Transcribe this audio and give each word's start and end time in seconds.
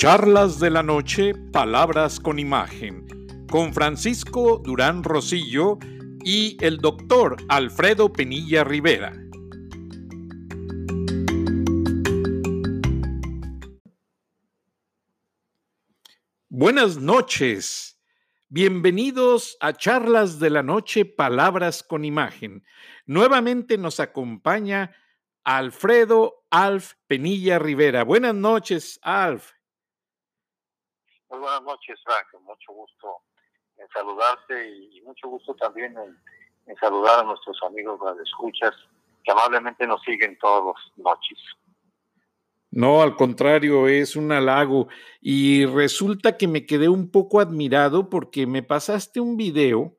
Charlas 0.00 0.58
de 0.58 0.70
la 0.70 0.82
Noche, 0.82 1.34
Palabras 1.34 2.20
con 2.20 2.38
Imagen, 2.38 3.06
con 3.50 3.74
Francisco 3.74 4.56
Durán 4.64 5.04
Rosillo 5.04 5.78
y 6.24 6.56
el 6.64 6.78
doctor 6.78 7.36
Alfredo 7.50 8.10
Penilla 8.10 8.64
Rivera. 8.64 9.12
Buenas 16.48 16.96
noches. 16.96 18.00
Bienvenidos 18.48 19.58
a 19.60 19.74
Charlas 19.74 20.38
de 20.38 20.48
la 20.48 20.62
Noche, 20.62 21.04
Palabras 21.04 21.82
con 21.82 22.06
Imagen. 22.06 22.64
Nuevamente 23.04 23.76
nos 23.76 24.00
acompaña 24.00 24.96
Alfredo 25.44 26.46
Alf 26.48 26.94
Penilla 27.06 27.58
Rivera. 27.58 28.02
Buenas 28.02 28.34
noches, 28.34 28.98
Alf. 29.02 29.59
Muy 31.30 31.38
buenas 31.38 31.62
noches, 31.62 31.96
Frank. 32.04 32.42
Mucho 32.42 32.72
gusto 32.72 33.18
en 33.76 33.86
saludarte 33.90 34.68
y, 34.68 35.00
mucho 35.02 35.28
gusto 35.28 35.54
también 35.54 35.94
en, 35.96 36.76
saludar 36.80 37.20
a 37.20 37.22
nuestros 37.22 37.56
amigos 37.62 38.00
de 38.16 38.22
escuchas 38.22 38.72
que 39.24 39.30
amablemente 39.30 39.86
nos 39.86 40.02
siguen 40.02 40.36
todas 40.38 40.74
las 40.74 41.04
noches. 41.04 41.38
No, 42.72 43.02
al 43.02 43.14
contrario, 43.14 43.86
es 43.86 44.16
un 44.16 44.32
halago. 44.32 44.88
Y 45.20 45.66
resulta 45.66 46.36
que 46.36 46.48
me 46.48 46.66
quedé 46.66 46.88
un 46.88 47.10
poco 47.10 47.40
admirado 47.40 48.10
porque 48.10 48.46
me 48.46 48.62
pasaste 48.62 49.20
un 49.20 49.36
video 49.36 49.96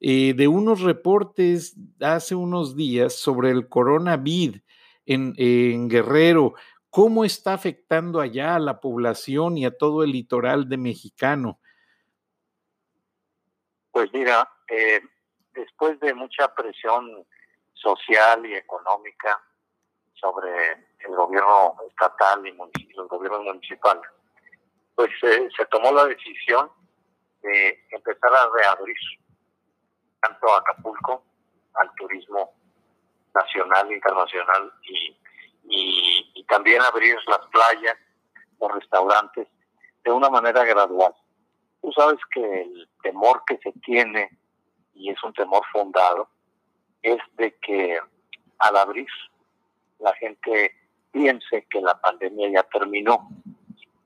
eh, 0.00 0.34
de 0.34 0.46
unos 0.46 0.80
reportes 0.80 1.76
hace 2.00 2.36
unos 2.36 2.76
días 2.76 3.14
sobre 3.14 3.50
el 3.50 3.68
coronavirus 3.68 4.62
en 5.04 5.88
Guerrero 5.88 6.54
cómo 6.92 7.24
está 7.24 7.54
afectando 7.54 8.20
allá 8.20 8.54
a 8.54 8.58
la 8.58 8.78
población 8.78 9.56
y 9.56 9.64
a 9.64 9.74
todo 9.74 10.04
el 10.04 10.12
litoral 10.12 10.68
de 10.68 10.76
Mexicano. 10.76 11.58
Pues 13.90 14.12
mira, 14.12 14.46
eh, 14.68 15.00
después 15.54 15.98
de 16.00 16.12
mucha 16.12 16.54
presión 16.54 17.26
social 17.72 18.44
y 18.44 18.56
económica 18.56 19.42
sobre 20.12 20.72
el 20.98 21.16
gobierno 21.16 21.76
estatal 21.88 22.46
y, 22.46 22.52
los 22.92 23.08
gobiernos 23.08 23.42
municipales, 23.42 24.04
pues 24.94 25.10
eh, 25.22 25.48
se 25.56 25.64
tomó 25.66 25.92
la 25.92 26.04
decisión 26.04 26.70
de 27.40 27.86
empezar 27.90 28.34
a 28.34 28.50
reabrir 28.54 28.96
tanto 30.20 30.54
Acapulco, 30.54 31.24
al 31.72 31.90
turismo 31.94 32.52
nacional, 33.34 33.90
internacional 33.90 34.70
y 34.82 35.21
y, 35.72 36.44
también 36.48 36.82
abrir 36.82 37.16
las 37.28 37.38
playas, 37.46 37.96
los 38.60 38.72
restaurantes, 38.72 39.48
de 40.04 40.10
una 40.10 40.28
manera 40.28 40.64
gradual. 40.64 41.14
Tú 41.80 41.90
sabes 41.92 42.18
que 42.34 42.62
el 42.62 42.88
temor 43.02 43.42
que 43.46 43.56
se 43.58 43.72
tiene, 43.80 44.28
y 44.94 45.08
es 45.08 45.22
un 45.24 45.32
temor 45.32 45.62
fundado, 45.72 46.28
es 47.00 47.18
de 47.38 47.56
que 47.56 47.98
al 48.58 48.76
abrir 48.76 49.08
la 49.98 50.12
gente 50.14 50.74
piense 51.10 51.66
que 51.70 51.80
la 51.80 51.98
pandemia 52.00 52.50
ya 52.50 52.62
terminó 52.64 53.28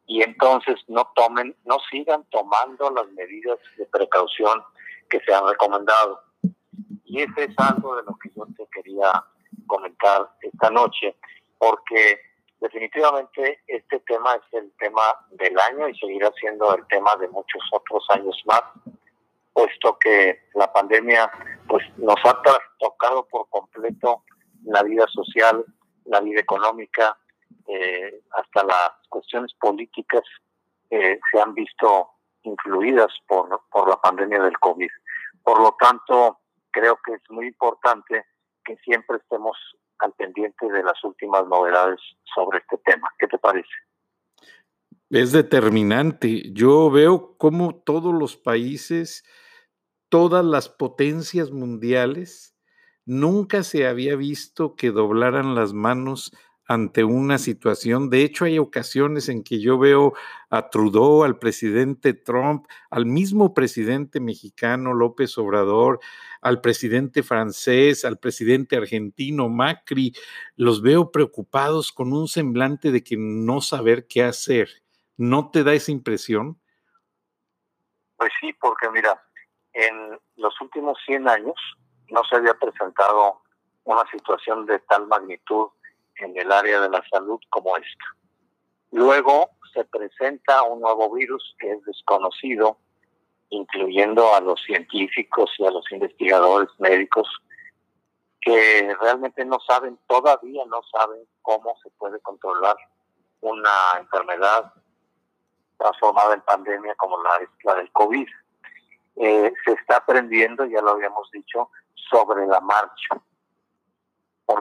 y 0.06 0.22
entonces 0.22 0.76
no 0.86 1.10
tomen, 1.16 1.56
no 1.64 1.78
sigan 1.90 2.24
tomando 2.30 2.90
las 2.90 3.10
medidas 3.12 3.58
de 3.76 3.86
precaución 3.86 4.62
que 5.10 5.20
se 5.20 5.34
han 5.34 5.46
recomendado. 5.48 6.22
Y 7.04 7.22
ese 7.22 7.44
es 7.44 7.58
algo 7.58 7.96
de 7.96 8.02
lo 8.04 8.16
que 8.18 8.30
yo 8.36 8.46
te 8.56 8.66
quería 8.72 9.24
comentar 9.66 10.30
esta 10.40 10.70
noche, 10.70 11.16
porque 11.58 12.20
definitivamente 12.60 13.60
este 13.66 14.00
tema 14.00 14.34
es 14.34 14.54
el 14.60 14.72
tema 14.78 15.02
del 15.30 15.58
año 15.58 15.88
y 15.88 15.98
seguirá 15.98 16.32
siendo 16.40 16.74
el 16.74 16.86
tema 16.88 17.14
de 17.16 17.28
muchos 17.28 17.62
otros 17.72 18.04
años 18.10 18.40
más, 18.46 18.62
puesto 19.52 19.98
que 19.98 20.42
la 20.54 20.72
pandemia 20.72 21.30
pues 21.68 21.84
nos 21.98 22.16
ha 22.24 22.40
tocado 22.78 23.26
por 23.26 23.48
completo 23.48 24.22
la 24.64 24.82
vida 24.82 25.06
social, 25.08 25.64
la 26.04 26.20
vida 26.20 26.40
económica, 26.40 27.16
eh, 27.68 28.20
hasta 28.32 28.64
las 28.64 28.90
cuestiones 29.08 29.52
políticas 29.54 30.22
eh, 30.90 31.18
se 31.30 31.40
han 31.40 31.54
visto 31.54 32.10
influidas 32.42 33.12
por, 33.26 33.60
por 33.70 33.88
la 33.88 33.96
pandemia 33.96 34.40
del 34.40 34.58
COVID. 34.58 34.90
Por 35.42 35.60
lo 35.60 35.76
tanto, 35.78 36.38
creo 36.70 36.98
que 37.04 37.14
es 37.14 37.22
muy 37.30 37.46
importante 37.48 38.24
que 38.64 38.76
siempre 38.78 39.16
estemos 39.16 39.56
al 39.98 40.12
pendiente 40.12 40.66
de 40.70 40.82
las 40.82 41.02
últimas 41.04 41.46
novedades 41.46 42.00
sobre 42.34 42.58
este 42.58 42.78
tema. 42.78 43.08
¿Qué 43.18 43.26
te 43.26 43.38
parece? 43.38 43.68
Es 45.10 45.32
determinante. 45.32 46.52
Yo 46.52 46.90
veo 46.90 47.36
cómo 47.38 47.76
todos 47.76 48.12
los 48.12 48.36
países, 48.36 49.24
todas 50.08 50.44
las 50.44 50.68
potencias 50.68 51.50
mundiales, 51.50 52.56
nunca 53.04 53.62
se 53.62 53.86
había 53.86 54.16
visto 54.16 54.74
que 54.74 54.90
doblaran 54.90 55.54
las 55.54 55.72
manos 55.72 56.32
ante 56.66 57.04
una 57.04 57.38
situación. 57.38 58.10
De 58.10 58.22
hecho, 58.22 58.44
hay 58.44 58.58
ocasiones 58.58 59.28
en 59.28 59.44
que 59.44 59.60
yo 59.60 59.78
veo 59.78 60.14
a 60.50 60.68
Trudeau, 60.68 61.22
al 61.22 61.38
presidente 61.38 62.12
Trump, 62.12 62.66
al 62.90 63.06
mismo 63.06 63.54
presidente 63.54 64.20
mexicano 64.20 64.92
López 64.92 65.38
Obrador, 65.38 66.00
al 66.40 66.60
presidente 66.60 67.22
francés, 67.22 68.04
al 68.04 68.18
presidente 68.18 68.76
argentino 68.76 69.48
Macri, 69.48 70.12
los 70.56 70.82
veo 70.82 71.12
preocupados 71.12 71.92
con 71.92 72.12
un 72.12 72.28
semblante 72.28 72.90
de 72.90 73.02
que 73.02 73.16
no 73.16 73.60
saber 73.60 74.06
qué 74.08 74.24
hacer. 74.24 74.68
¿No 75.16 75.50
te 75.50 75.64
da 75.64 75.72
esa 75.72 75.92
impresión? 75.92 76.60
Pues 78.16 78.32
sí, 78.40 78.52
porque 78.54 78.90
mira, 78.90 79.22
en 79.72 80.18
los 80.36 80.60
últimos 80.60 80.98
100 81.06 81.28
años 81.28 81.54
no 82.10 82.22
se 82.24 82.36
había 82.36 82.54
presentado 82.54 83.42
una 83.84 84.02
situación 84.10 84.66
de 84.66 84.78
tal 84.80 85.06
magnitud 85.06 85.68
en 86.18 86.36
el 86.36 86.50
área 86.50 86.80
de 86.80 86.88
la 86.88 87.02
salud 87.10 87.40
como 87.50 87.76
esta. 87.76 88.04
Luego 88.92 89.50
se 89.72 89.84
presenta 89.84 90.62
un 90.62 90.80
nuevo 90.80 91.12
virus 91.12 91.54
que 91.58 91.72
es 91.72 91.84
desconocido, 91.84 92.78
incluyendo 93.50 94.34
a 94.34 94.40
los 94.40 94.60
científicos 94.62 95.50
y 95.58 95.66
a 95.66 95.70
los 95.70 95.90
investigadores 95.92 96.68
médicos 96.78 97.28
que 98.40 98.96
realmente 99.00 99.44
no 99.44 99.58
saben, 99.60 99.98
todavía 100.06 100.64
no 100.66 100.80
saben 100.84 101.26
cómo 101.42 101.76
se 101.82 101.90
puede 101.90 102.20
controlar 102.20 102.76
una 103.40 103.98
enfermedad 103.98 104.72
transformada 105.76 106.34
en 106.34 106.40
pandemia 106.42 106.94
como 106.94 107.16
la, 107.22 107.74
del 107.74 107.90
COVID. 107.92 108.28
Eh, 109.16 109.52
se 109.64 109.72
está 109.72 109.96
aprendiendo, 109.96 110.64
ya 110.64 110.80
lo 110.80 110.92
habíamos 110.92 111.30
dicho, 111.32 111.70
sobre 111.94 112.46
la 112.46 112.60
marcha 112.60 113.20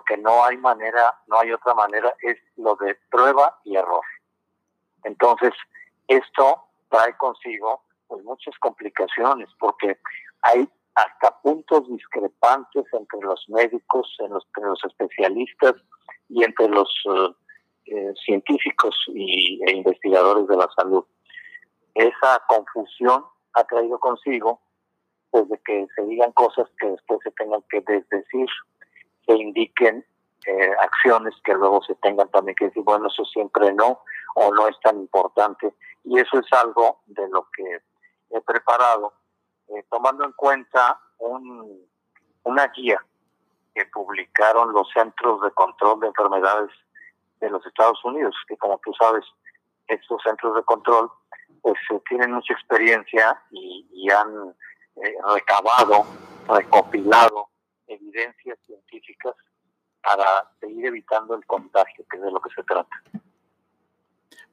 porque 0.05 0.21
no 0.21 0.43
hay 0.43 0.57
manera, 0.57 1.13
no 1.27 1.39
hay 1.39 1.51
otra 1.51 1.73
manera, 1.73 2.13
es 2.21 2.37
lo 2.57 2.75
de 2.75 2.95
prueba 3.09 3.59
y 3.63 3.75
error. 3.75 4.03
Entonces, 5.03 5.51
esto 6.07 6.63
trae 6.89 7.15
consigo 7.17 7.83
pues, 8.07 8.23
muchas 8.23 8.57
complicaciones, 8.59 9.49
porque 9.59 9.97
hay 10.41 10.69
hasta 10.95 11.39
puntos 11.41 11.87
discrepantes 11.89 12.85
entre 12.93 13.19
los 13.21 13.43
médicos, 13.49 14.15
entre 14.19 14.63
los 14.63 14.83
especialistas 14.85 15.73
y 16.29 16.43
entre 16.43 16.69
los 16.69 16.89
eh, 17.05 17.33
eh, 17.87 18.13
científicos 18.25 18.95
y, 19.07 19.59
e 19.65 19.71
investigadores 19.71 20.47
de 20.47 20.57
la 20.57 20.69
salud. 20.75 21.03
Esa 21.95 22.41
confusión 22.47 23.25
ha 23.53 23.63
traído 23.63 23.99
consigo 23.99 24.61
pues 25.31 25.49
de 25.49 25.57
que 25.65 25.87
se 25.95 26.03
digan 26.03 26.31
cosas 26.31 26.69
que 26.79 26.87
después 26.87 27.19
se 27.23 27.31
tengan 27.31 27.61
que 27.69 27.81
desdecir 27.81 28.47
se 29.25 29.33
indiquen 29.33 30.05
eh, 30.47 30.71
acciones 30.79 31.33
que 31.43 31.55
luego 31.55 31.81
se 31.83 31.95
tengan 31.95 32.29
también 32.29 32.55
que 32.55 32.65
decir, 32.65 32.83
bueno, 32.83 33.07
eso 33.07 33.25
siempre 33.25 33.73
no, 33.73 34.01
o 34.35 34.53
no 34.53 34.67
es 34.67 34.79
tan 34.81 34.99
importante. 34.99 35.73
Y 36.03 36.19
eso 36.19 36.39
es 36.39 36.53
algo 36.53 36.99
de 37.07 37.27
lo 37.29 37.47
que 37.55 37.81
he 38.29 38.41
preparado, 38.41 39.13
eh, 39.69 39.83
tomando 39.89 40.23
en 40.23 40.33
cuenta 40.33 40.99
un, 41.17 41.87
una 42.43 42.67
guía 42.67 43.03
que 43.73 43.85
publicaron 43.87 44.71
los 44.71 44.87
Centros 44.93 45.41
de 45.41 45.51
Control 45.51 45.99
de 45.99 46.07
Enfermedades 46.07 46.69
de 47.39 47.49
los 47.49 47.65
Estados 47.65 48.03
Unidos, 48.05 48.35
que 48.47 48.55
como 48.57 48.79
tú 48.83 48.93
sabes, 48.99 49.25
estos 49.87 50.21
centros 50.23 50.55
de 50.55 50.63
control 50.63 51.11
pues 51.61 51.75
eh, 51.91 51.99
tienen 52.07 52.31
mucha 52.31 52.53
experiencia 52.53 53.41
y, 53.49 54.07
han 54.11 54.55
recabado, 55.33 56.05
recopilado 56.47 57.49
evidencias 57.87 58.57
científicas 58.65 59.35
para 60.01 60.49
seguir 60.59 60.85
evitando 60.85 61.35
el 61.35 61.45
contagio, 61.45 62.05
que 62.09 62.17
es 62.17 62.23
de 62.23 62.31
lo 62.31 62.39
que 62.39 62.49
se 62.55 62.63
trata. 62.63 63.01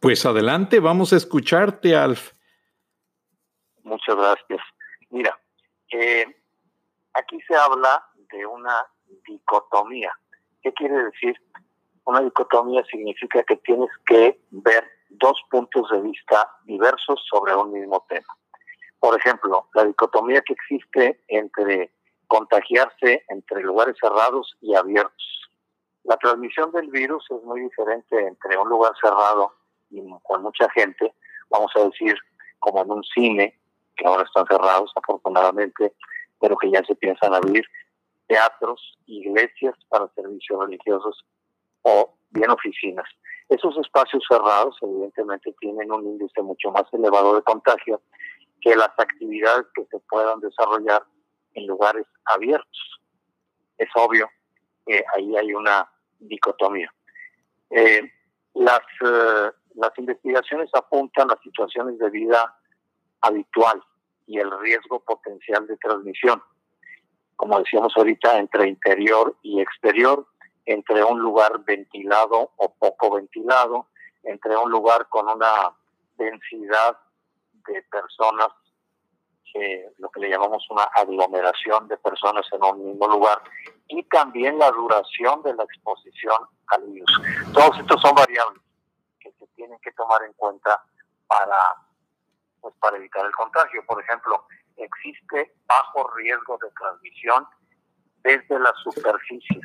Pues 0.01 0.25
adelante, 0.27 0.81
vamos 0.81 1.13
a 1.13 1.17
escucharte, 1.17 1.95
Alf. 1.95 2.33
Muchas 3.83 4.17
gracias. 4.17 4.61
Mira, 5.11 5.39
eh, 5.93 6.25
aquí 7.15 7.39
se 7.47 7.55
habla 7.55 8.05
de 8.33 8.47
una 8.47 8.85
dicotomía. 9.27 10.13
¿Qué 10.63 10.73
quiere 10.73 11.05
decir? 11.05 11.37
Una 12.05 12.21
dicotomía 12.21 12.85
significa 12.85 13.43
que 13.45 13.57
tienes 13.57 13.91
que 14.07 14.41
ver 14.51 14.85
dos 15.11 15.41
puntos 15.51 15.89
de 15.91 16.01
vista 16.01 16.49
diversos 16.65 17.23
sobre 17.31 17.55
un 17.55 17.73
mismo 17.73 18.05
tema. 18.09 18.37
Por 18.99 19.19
ejemplo, 19.19 19.69
la 19.75 19.85
dicotomía 19.85 20.41
que 20.43 20.55
existe 20.55 21.23
entre 21.29 21.93
contagiarse 22.33 23.27
entre 23.29 23.61
lugares 23.61 23.95
cerrados 24.01 24.57
y 24.63 24.75
abiertos. 24.75 25.51
La 26.05 26.17
transmisión 26.17 26.73
del 26.73 26.91
virus 26.91 27.23
es 27.31 27.43
muy 27.45 27.61
diferente 27.61 28.27
entre 28.27 28.57
un 28.57 28.71
lugar 28.71 28.93
cerrado 28.99 29.53
y 29.91 30.01
con 30.23 30.43
mucha 30.43 30.67
gente, 30.71 31.13
vamos 31.51 31.71
a 31.77 31.81
decir, 31.81 32.17
como 32.59 32.81
en 32.81 32.91
un 32.91 33.05
cine, 33.05 33.61
que 33.95 34.07
ahora 34.07 34.23
están 34.23 34.47
cerrados 34.47 34.91
afortunadamente, 34.97 35.93
pero 36.41 36.57
que 36.57 36.71
ya 36.71 36.83
se 36.85 36.95
piensan 36.95 37.35
abrir, 37.35 37.67
teatros, 38.27 38.99
iglesias 39.05 39.75
para 39.91 40.09
servicios 40.15 40.59
religiosos 40.59 41.27
o 41.83 42.15
bien 42.31 42.49
oficinas. 42.49 43.05
Esos 43.51 43.77
espacios 43.77 44.25
cerrados 44.27 44.75
evidentemente 44.81 45.55
tienen 45.61 45.93
un 45.93 46.07
índice 46.07 46.41
mucho 46.41 46.71
más 46.71 46.85
elevado 46.93 47.35
de 47.35 47.43
contagio 47.43 48.01
que 48.63 48.75
las 48.75 48.93
actividades 48.97 49.67
que 49.75 49.85
se 49.91 49.99
puedan 50.09 50.41
desarrollar 50.41 51.05
en 51.55 51.67
lugares 51.67 52.07
abiertos. 52.25 53.01
Es 53.79 53.89
obvio 53.95 54.29
que 54.87 55.05
ahí 55.17 55.37
hay 55.37 55.55
una 55.55 55.91
dicotomía. 56.19 56.93
Eh, 57.71 58.03
las, 58.55 58.81
eh, 59.01 59.51
las 59.75 59.99
investigaciones 59.99 60.71
apuntan 60.75 61.31
a 61.31 61.39
situaciones 61.43 61.99
de 61.99 62.11
vida 62.11 62.55
habitual 63.21 63.83
y 64.27 64.39
el 64.39 64.51
riesgo 64.61 65.01
potencial 65.01 65.67
de 65.67 65.77
transmisión. 65.79 66.43
Como 67.37 67.59
decíamos 67.59 67.93
ahorita, 67.97 68.39
entre 68.39 68.69
interior 68.69 69.37
y 69.43 69.61
exterior, 69.61 70.27
entre 70.67 71.03
un 71.03 71.21
lugar 71.21 71.65
ventilado 71.65 72.53
o 72.57 72.75
poco 72.75 73.17
ventilado, 73.17 73.89
entre 74.23 74.57
un 74.57 74.71
lugar 74.71 75.09
con 75.09 75.29
una 75.29 75.75
densidad 76.17 76.99
de 77.67 77.83
personas 77.91 78.49
lo 79.99 80.09
que 80.11 80.21
le 80.21 80.31
llamamos 80.31 80.67
una 80.71 80.85
aglomeración 80.85 81.89
de 81.89 81.97
personas 81.99 82.47
en 82.53 82.63
un 82.65 82.85
mismo 82.85 83.09
lugar 83.09 83.43
y 83.89 84.03
también 84.05 84.59
la 84.59 84.71
duración 84.71 85.43
de 85.43 85.55
la 85.55 85.65
exposición 85.65 86.37
al 86.69 86.83
virus. 86.85 87.21
Todos 87.53 87.79
estos 87.79 88.01
son 88.01 88.15
variables 88.15 88.63
que 89.21 89.31
se 89.33 89.47
tienen 89.49 89.79
que 89.81 89.93
tomar 89.93 90.23
en 90.23 90.33
cuenta 90.35 90.83
para, 91.27 91.59
pues, 92.61 92.75
para 92.81 92.97
evitar 92.97 93.27
el 93.27 93.33
contagio. 93.33 93.85
Por 93.87 94.03
ejemplo, 94.03 94.47
existe 94.77 95.55
bajo 95.67 96.11
riesgo 96.17 96.59
de 96.63 96.71
transmisión 96.71 97.47
desde 98.23 98.59
las 98.59 98.75
superficies, 98.83 99.63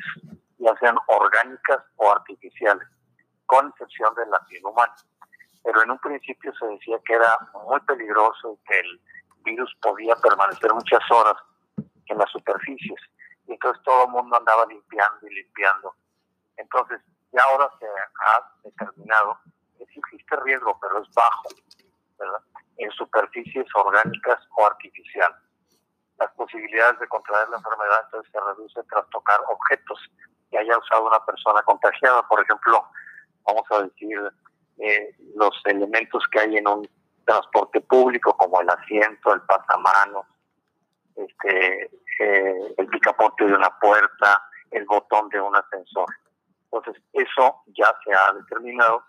ya 0.58 0.74
sean 0.80 0.96
orgánicas 1.06 1.84
o 1.96 2.10
artificiales, 2.10 2.86
con 3.46 3.68
excepción 3.68 4.14
de 4.14 4.26
la 4.26 4.40
piel 4.46 4.64
humana. 4.64 4.94
Pero 5.62 5.82
en 5.82 5.90
un 5.90 5.98
principio 5.98 6.52
se 6.58 6.66
decía 6.66 6.98
que 7.04 7.14
era 7.14 7.38
muy 7.66 7.80
peligroso 7.80 8.52
y 8.52 8.68
que 8.68 8.80
el 8.80 9.00
virus 9.50 9.74
podía 9.80 10.14
permanecer 10.16 10.72
muchas 10.72 11.00
horas 11.10 11.36
en 12.06 12.18
las 12.18 12.30
superficies. 12.30 13.00
Y 13.46 13.52
entonces 13.52 13.82
todo 13.84 14.04
el 14.04 14.10
mundo 14.10 14.36
andaba 14.36 14.66
limpiando 14.66 15.26
y 15.26 15.34
limpiando. 15.34 15.94
Entonces, 16.56 17.00
ya 17.32 17.42
ahora 17.42 17.70
se 17.78 17.86
ha 17.86 18.52
determinado 18.64 19.38
que 19.76 19.84
existe 19.84 20.36
riesgo, 20.44 20.78
pero 20.80 21.02
es 21.02 21.08
bajo, 21.14 21.48
¿verdad? 22.18 22.42
En 22.76 22.90
superficies 22.92 23.66
orgánicas 23.74 24.40
o 24.56 24.66
artificiales. 24.66 25.38
Las 26.18 26.30
posibilidades 26.32 26.98
de 26.98 27.08
contraer 27.08 27.48
la 27.48 27.58
enfermedad 27.58 28.00
entonces 28.04 28.32
se 28.32 28.40
reducen 28.40 28.86
tras 28.88 29.08
tocar 29.10 29.40
objetos 29.48 29.98
que 30.50 30.58
haya 30.58 30.76
usado 30.78 31.06
una 31.06 31.24
persona 31.24 31.62
contagiada. 31.62 32.26
Por 32.26 32.42
ejemplo, 32.42 32.84
vamos 33.46 33.64
a 33.70 33.82
decir, 33.82 34.18
eh, 34.78 35.16
los 35.36 35.54
elementos 35.64 36.24
que 36.30 36.40
hay 36.40 36.56
en 36.56 36.68
un 36.68 36.88
transporte 37.28 37.80
público 37.82 38.34
como 38.36 38.60
el 38.62 38.70
asiento, 38.70 39.34
el 39.34 39.42
pasamanos, 39.42 40.26
este, 41.14 41.90
eh, 42.20 42.74
el 42.78 42.86
picaporte 42.86 43.44
de 43.44 43.52
una 43.52 43.70
puerta, 43.78 44.42
el 44.70 44.86
botón 44.86 45.28
de 45.28 45.40
un 45.40 45.54
ascensor. 45.54 46.08
Entonces, 46.64 47.02
eso 47.12 47.62
ya 47.66 47.94
se 48.02 48.14
ha 48.14 48.32
determinado 48.32 49.02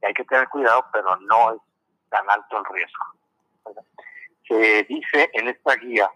y 0.00 0.06
hay 0.06 0.14
que 0.14 0.24
tener 0.24 0.48
cuidado, 0.48 0.86
pero 0.92 1.16
no 1.16 1.54
es 1.54 1.60
tan 2.10 2.30
alto 2.30 2.58
el 2.58 2.64
riesgo. 2.72 3.84
Se 4.48 4.84
dice 4.84 5.30
en 5.32 5.48
esta 5.48 5.74
guía 5.76 6.08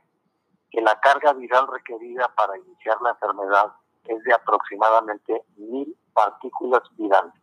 que 0.70 0.81
la 0.81 0.99
carga 1.00 1.32
viral 1.32 1.66
requerida 1.66 2.28
para 2.37 2.56
iniciar 2.56 3.00
la 3.02 3.11
enfermedad 3.11 3.72
es 4.04 4.22
de 4.22 4.32
aproximadamente 4.32 5.43
mil 5.56 5.96
partículas 6.12 6.82
virales. 6.96 7.34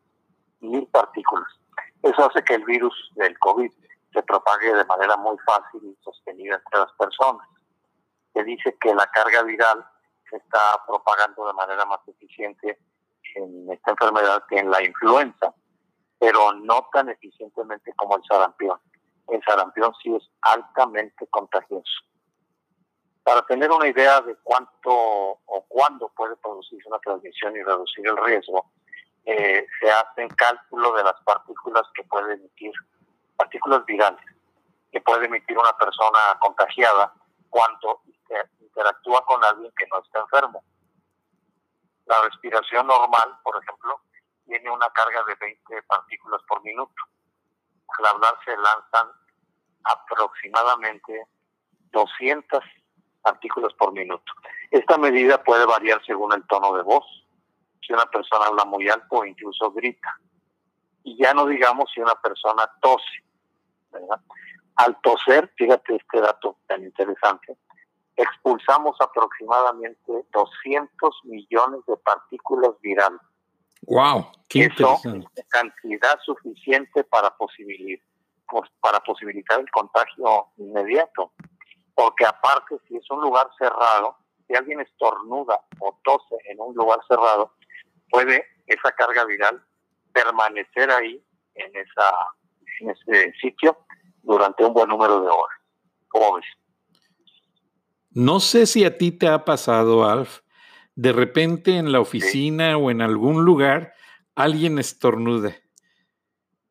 Mil 0.61 0.87
partículas. 0.87 1.47
Eso 2.01 2.29
hace 2.29 2.43
que 2.43 2.55
el 2.55 2.63
virus 2.63 3.11
del 3.15 3.37
COVID 3.39 3.71
se 4.15 4.23
propague 4.23 4.73
de 4.73 4.85
manera 4.85 5.17
muy 5.17 5.37
fácil 5.45 5.81
y 5.83 6.03
sostenida 6.03 6.55
entre 6.55 6.79
las 6.79 6.91
personas. 6.93 7.47
Se 8.33 8.43
dice 8.43 8.77
que 8.79 8.95
la 8.95 9.05
carga 9.07 9.43
viral 9.43 9.85
se 10.29 10.37
está 10.37 10.81
propagando 10.87 11.45
de 11.45 11.53
manera 11.53 11.85
más 11.85 11.99
eficiente 12.07 12.79
en 13.35 13.69
esta 13.71 13.91
enfermedad 13.91 14.43
que 14.47 14.57
en 14.57 14.71
la 14.71 14.81
influenza, 14.81 15.53
pero 16.17 16.53
no 16.53 16.87
tan 16.93 17.09
eficientemente 17.09 17.93
como 17.97 18.15
el 18.15 18.23
sarampión. 18.23 18.79
El 19.27 19.43
sarampión 19.43 19.93
sí 20.01 20.15
es 20.15 20.23
altamente 20.41 21.27
contagioso. 21.27 21.91
Para 23.23 23.45
tener 23.47 23.69
una 23.69 23.87
idea 23.87 24.21
de 24.21 24.35
cuánto 24.43 24.91
o 24.91 25.65
cuándo 25.67 26.09
puede 26.15 26.37
producirse 26.37 26.87
una 26.87 26.99
transmisión 26.99 27.55
y 27.55 27.63
reducir 27.63 28.07
el 28.07 28.17
riesgo, 28.17 28.71
eh, 29.25 29.65
se 29.81 29.91
hace 29.91 30.27
cálculo 30.35 30.93
de 30.93 31.03
las 31.03 31.19
partículas 31.25 31.83
que 31.95 32.03
puede 32.03 32.35
emitir 32.35 32.71
partículas 33.35 33.85
virales 33.85 34.23
que 34.91 35.01
puede 35.01 35.25
emitir 35.25 35.57
una 35.57 35.75
persona 35.77 36.19
contagiada 36.39 37.13
cuando 37.49 38.01
interactúa 38.59 39.25
con 39.25 39.43
alguien 39.43 39.71
que 39.77 39.87
no 39.87 40.01
está 40.01 40.19
enfermo. 40.19 40.63
La 42.05 42.21
respiración 42.21 42.87
normal, 42.87 43.37
por 43.43 43.61
ejemplo, 43.61 44.01
tiene 44.45 44.69
una 44.69 44.89
carga 44.89 45.23
de 45.23 45.35
20 45.35 45.83
partículas 45.83 46.41
por 46.47 46.61
minuto. 46.63 46.93
Al 47.97 48.05
hablar 48.05 48.37
se 48.43 48.55
lanzan 48.55 49.09
aproximadamente 49.83 51.27
200 51.91 52.63
partículas 53.21 53.73
por 53.73 53.91
minuto. 53.93 54.33
Esta 54.69 54.97
medida 54.97 55.43
puede 55.43 55.65
variar 55.65 56.03
según 56.05 56.33
el 56.33 56.45
tono 56.47 56.73
de 56.73 56.83
voz, 56.83 57.05
si 57.81 57.93
una 57.93 58.05
persona 58.05 58.45
habla 58.45 58.65
muy 58.65 58.87
alto 58.89 59.07
o 59.17 59.25
incluso 59.25 59.71
grita. 59.71 60.19
Y 61.03 61.17
ya 61.17 61.33
no 61.33 61.45
digamos 61.45 61.89
si 61.93 62.01
una 62.01 62.15
persona 62.15 62.69
tose 62.81 63.24
al 64.75 64.99
toser, 65.01 65.51
fíjate 65.55 65.95
este 65.95 66.21
dato 66.21 66.57
tan 66.67 66.83
interesante, 66.83 67.57
expulsamos 68.15 68.95
aproximadamente 68.99 70.25
200 70.31 71.21
millones 71.25 71.81
de 71.87 71.97
partículas 71.97 72.71
virales. 72.81 73.19
¡Wow! 73.83 74.31
¡Qué 74.49 74.65
Eso 74.65 74.99
es 75.03 75.47
cantidad 75.49 76.19
suficiente 76.25 77.03
para 77.03 77.29
posibilitar, 77.35 78.05
para 78.79 78.99
posibilitar 79.01 79.59
el 79.59 79.69
contagio 79.71 80.47
inmediato. 80.57 81.31
Porque 81.93 82.25
aparte, 82.25 82.77
si 82.87 82.97
es 82.97 83.09
un 83.09 83.21
lugar 83.21 83.49
cerrado, 83.57 84.17
si 84.47 84.55
alguien 84.55 84.81
estornuda 84.81 85.61
o 85.79 85.97
tose 86.03 86.35
en 86.45 86.59
un 86.59 86.75
lugar 86.75 86.99
cerrado, 87.07 87.53
puede 88.09 88.45
esa 88.67 88.91
carga 88.91 89.25
viral 89.25 89.63
permanecer 90.13 90.89
ahí 90.91 91.23
en 91.55 91.75
esa 91.75 92.11
en 92.79 92.89
ese 92.89 93.33
sitio 93.39 93.84
durante 94.25 94.63
un 94.63 94.73
buen 94.73 94.89
número 94.89 95.21
de 95.21 95.27
horas. 95.27 95.59
¿Cómo 96.07 96.35
ves? 96.35 96.45
No 98.11 98.39
sé 98.39 98.65
si 98.65 98.85
a 98.85 98.97
ti 98.97 99.11
te 99.11 99.27
ha 99.27 99.43
pasado, 99.43 100.05
Alf, 100.05 100.39
de 100.95 101.11
repente 101.11 101.77
en 101.77 101.91
la 101.91 101.99
oficina 101.99 102.77
o 102.77 102.89
en 102.89 103.01
algún 103.01 103.43
lugar 103.43 103.93
alguien 104.35 104.79
estornuda 104.79 105.55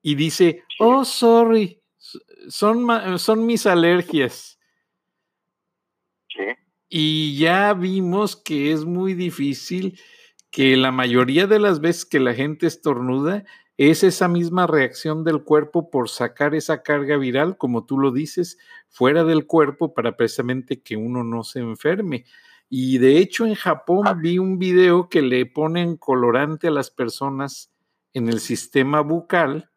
y 0.02 0.14
dice, 0.16 0.62
oh, 0.78 1.04
sorry, 1.04 1.82
son, 2.48 3.18
son 3.18 3.46
mis 3.46 3.66
alergias. 3.66 4.58
Sí. 6.28 6.44
Y 6.90 7.38
ya 7.38 7.72
vimos 7.72 8.36
que 8.36 8.72
es 8.72 8.84
muy 8.84 9.14
difícil 9.14 9.98
que 10.50 10.76
la 10.76 10.92
mayoría 10.92 11.46
de 11.46 11.58
las 11.58 11.80
veces 11.80 12.04
que 12.04 12.20
la 12.20 12.34
gente 12.34 12.66
estornuda 12.66 13.44
es 13.76 14.04
esa 14.04 14.28
misma 14.28 14.66
reacción 14.66 15.24
del 15.24 15.42
cuerpo 15.42 15.90
por 15.90 16.08
sacar 16.08 16.54
esa 16.54 16.82
carga 16.82 17.16
viral, 17.16 17.56
como 17.56 17.84
tú 17.84 17.98
lo 17.98 18.12
dices, 18.12 18.58
fuera 18.88 19.24
del 19.24 19.46
cuerpo 19.46 19.94
para 19.94 20.16
precisamente 20.16 20.80
que 20.80 20.96
uno 20.96 21.24
no 21.24 21.42
se 21.42 21.60
enferme. 21.60 22.24
Y 22.68 22.98
de 22.98 23.18
hecho 23.18 23.46
en 23.46 23.54
Japón 23.54 24.06
vi 24.22 24.38
un 24.38 24.58
video 24.58 25.08
que 25.08 25.22
le 25.22 25.46
ponen 25.46 25.96
colorante 25.96 26.68
a 26.68 26.70
las 26.70 26.90
personas 26.90 27.72
en 28.12 28.28
el 28.28 28.40
sistema 28.40 29.00
bucal 29.00 29.70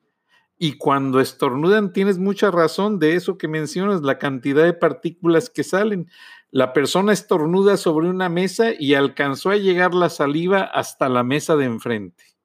y 0.59 0.77
cuando 0.77 1.19
estornudan 1.19 1.93
tienes 1.93 2.17
mucha 2.17 2.49
razón 2.49 2.99
de 2.99 3.15
eso 3.15 3.37
que 3.37 3.47
mencionas, 3.47 4.01
la 4.01 4.17
cantidad 4.17 4.63
de 4.63 4.73
partículas 4.73 5.49
que 5.49 5.63
salen. 5.63 6.09
La 6.49 6.73
persona 6.73 7.13
estornuda 7.13 7.77
sobre 7.77 8.09
una 8.09 8.29
mesa 8.29 8.71
y 8.77 8.95
alcanzó 8.95 9.51
a 9.51 9.57
llegar 9.57 9.93
la 9.93 10.09
saliva 10.09 10.61
hasta 10.61 11.09
la 11.09 11.23
mesa 11.23 11.55
de 11.55 11.65
enfrente. 11.65 12.36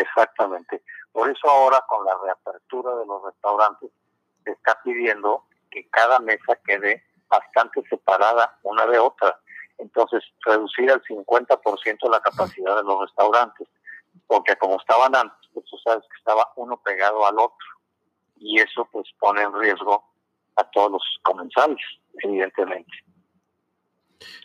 Exactamente. 0.00 0.82
Por 1.12 1.30
eso 1.30 1.48
ahora 1.48 1.84
con 1.88 2.04
la 2.04 2.16
reapertura 2.24 2.94
de 2.96 3.06
los 3.06 3.22
restaurantes 3.24 3.90
se 4.44 4.52
está 4.52 4.80
pidiendo 4.82 5.44
que 5.70 5.88
cada 5.90 6.18
mesa 6.20 6.56
quede 6.64 7.04
bastante 7.28 7.82
separada 7.88 8.58
una 8.62 8.86
de 8.86 8.98
otra. 8.98 9.38
Entonces, 9.78 10.22
reducir 10.44 10.90
al 10.90 11.02
50% 11.02 12.10
la 12.10 12.20
capacidad 12.20 12.76
de 12.76 12.82
los 12.82 13.00
restaurantes, 13.00 13.68
porque 14.26 14.56
como 14.56 14.76
estaban 14.76 15.14
antes, 15.14 15.38
pues 15.54 15.64
tú 15.66 15.78
sabes 15.78 16.02
que 16.10 16.18
estaba 16.18 16.52
uno 16.56 16.76
pegado 16.78 17.26
al 17.26 17.38
otro, 17.38 17.66
y 18.36 18.58
eso 18.58 18.86
pues 18.92 19.06
pone 19.18 19.42
en 19.42 19.54
riesgo 19.58 20.04
a 20.56 20.64
todos 20.64 20.92
los 20.92 21.02
comensales, 21.22 21.78
evidentemente. 22.22 22.92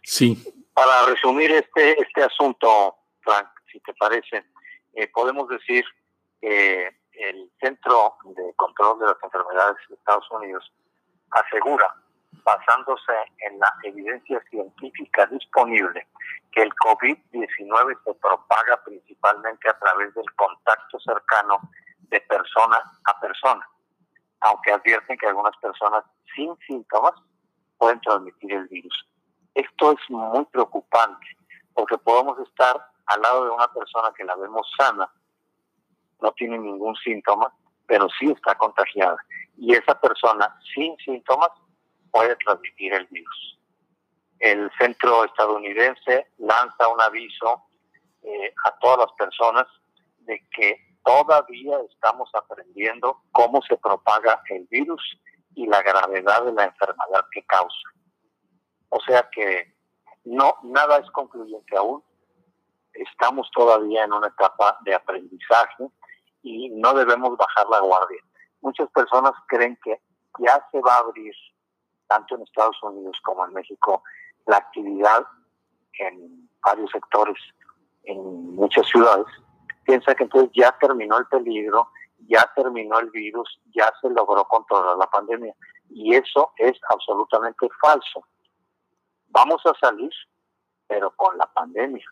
Sí. 0.03 0.41
Para 0.73 1.05
resumir 1.07 1.51
este, 1.51 2.01
este 2.01 2.23
asunto, 2.23 2.97
Frank, 3.21 3.47
si 3.71 3.79
te 3.81 3.93
parece, 3.93 4.45
eh, 4.95 5.07
podemos 5.13 5.47
decir 5.49 5.85
que 6.41 6.87
el 7.11 7.51
Centro 7.59 8.17
de 8.23 8.53
Control 8.55 8.99
de 8.99 9.07
las 9.07 9.23
Enfermedades 9.23 9.77
de 9.89 9.95
Estados 9.95 10.29
Unidos 10.31 10.71
asegura, 11.31 11.93
basándose 12.43 13.13
en 13.39 13.59
la 13.59 13.73
evidencia 13.83 14.41
científica 14.49 15.25
disponible, 15.27 16.07
que 16.51 16.61
el 16.61 16.71
COVID-19 16.75 18.03
se 18.03 18.13
propaga 18.15 18.81
principalmente 18.85 19.69
a 19.69 19.77
través 19.79 20.13
del 20.13 20.31
contacto 20.35 20.99
cercano 20.99 21.59
de 22.09 22.21
persona 22.21 22.79
a 23.05 23.19
persona, 23.19 23.67
aunque 24.41 24.71
advierten 24.71 25.17
que 25.17 25.27
algunas 25.27 25.55
personas 25.57 26.03
sin 26.35 26.55
síntomas 26.67 27.13
pueden 27.77 27.99
transmitir 28.01 28.53
el 28.53 28.67
virus. 28.67 29.07
Esto 29.55 29.93
es 29.93 30.09
muy 30.09 30.45
preocupante 30.45 31.25
porque 31.73 31.97
podemos 31.97 32.39
estar 32.39 32.94
al 33.07 33.21
lado 33.21 33.45
de 33.45 33.51
una 33.51 33.67
persona 33.71 34.11
que 34.15 34.23
la 34.23 34.35
vemos 34.35 34.67
sana, 34.77 35.09
no 36.21 36.31
tiene 36.33 36.57
ningún 36.57 36.95
síntoma, 36.95 37.53
pero 37.85 38.07
sí 38.19 38.31
está 38.31 38.55
contagiada. 38.55 39.17
Y 39.57 39.73
esa 39.73 39.99
persona 39.99 40.57
sin 40.73 40.95
síntomas 40.97 41.49
puede 42.11 42.35
transmitir 42.37 42.93
el 42.93 43.05
virus. 43.07 43.59
El 44.39 44.71
centro 44.77 45.25
estadounidense 45.25 46.31
lanza 46.37 46.87
un 46.87 47.01
aviso 47.01 47.63
eh, 48.23 48.53
a 48.65 48.71
todas 48.79 48.99
las 48.99 49.11
personas 49.13 49.67
de 50.19 50.41
que 50.55 50.79
todavía 51.03 51.77
estamos 51.89 52.29
aprendiendo 52.33 53.21
cómo 53.31 53.61
se 53.61 53.77
propaga 53.77 54.41
el 54.49 54.65
virus 54.69 55.01
y 55.53 55.67
la 55.67 55.81
gravedad 55.81 56.43
de 56.43 56.53
la 56.53 56.65
enfermedad 56.65 57.25
que 57.31 57.45
causa. 57.45 57.89
O 58.89 58.99
sea 59.01 59.29
que 59.31 59.75
no 60.25 60.55
nada 60.63 60.97
es 60.97 61.09
concluyente 61.11 61.77
aún. 61.77 62.03
Estamos 62.95 63.49
todavía 63.51 64.03
en 64.03 64.13
una 64.13 64.27
etapa 64.27 64.77
de 64.81 64.95
aprendizaje 64.95 65.89
y 66.43 66.69
no 66.69 66.93
debemos 66.93 67.35
bajar 67.37 67.67
la 67.69 67.79
guardia. 67.79 68.21
Muchas 68.61 68.89
personas 68.91 69.33
creen 69.47 69.77
que 69.83 69.99
ya 70.39 70.65
se 70.71 70.79
va 70.81 70.95
a 70.95 70.99
abrir, 70.99 71.33
tanto 72.07 72.35
en 72.35 72.43
Estados 72.43 72.77
Unidos 72.83 73.17
como 73.23 73.45
en 73.45 73.53
México, 73.53 74.03
la 74.45 74.57
actividad 74.57 75.25
en 75.99 76.49
varios 76.63 76.91
sectores, 76.91 77.37
en 78.03 78.55
muchas 78.55 78.85
ciudades. 78.87 79.27
Piensa 79.83 80.15
que 80.15 80.23
entonces 80.23 80.51
ya 80.53 80.71
terminó 80.79 81.17
el 81.17 81.27
peligro, 81.27 81.89
ya 82.27 82.51
terminó 82.55 82.99
el 82.99 83.09
virus, 83.11 83.59
ya 83.75 83.91
se 84.01 84.09
logró 84.09 84.43
controlar 84.45 84.97
la 84.97 85.09
pandemia. 85.09 85.53
Y 85.89 86.15
eso 86.15 86.51
es 86.57 86.73
absolutamente 86.89 87.67
falso. 87.81 88.25
Vamos 89.27 89.61
a 89.65 89.73
salir, 89.79 90.11
pero 90.87 91.11
con 91.15 91.37
la 91.37 91.45
pandemia, 91.47 92.05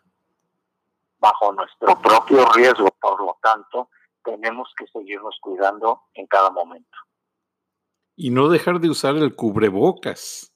bajo 1.24 1.52
nuestro 1.52 1.98
propio 2.02 2.44
riesgo. 2.52 2.90
Por 3.00 3.18
lo 3.20 3.38
tanto, 3.42 3.88
tenemos 4.22 4.70
que 4.76 4.86
seguirnos 4.88 5.38
cuidando 5.40 6.02
en 6.12 6.26
cada 6.26 6.50
momento. 6.50 6.98
Y 8.14 8.30
no 8.30 8.48
dejar 8.48 8.78
de 8.78 8.90
usar 8.90 9.16
el 9.16 9.34
cubrebocas. 9.34 10.52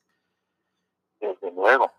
Desde 1.21 1.51
luego, 1.53 1.91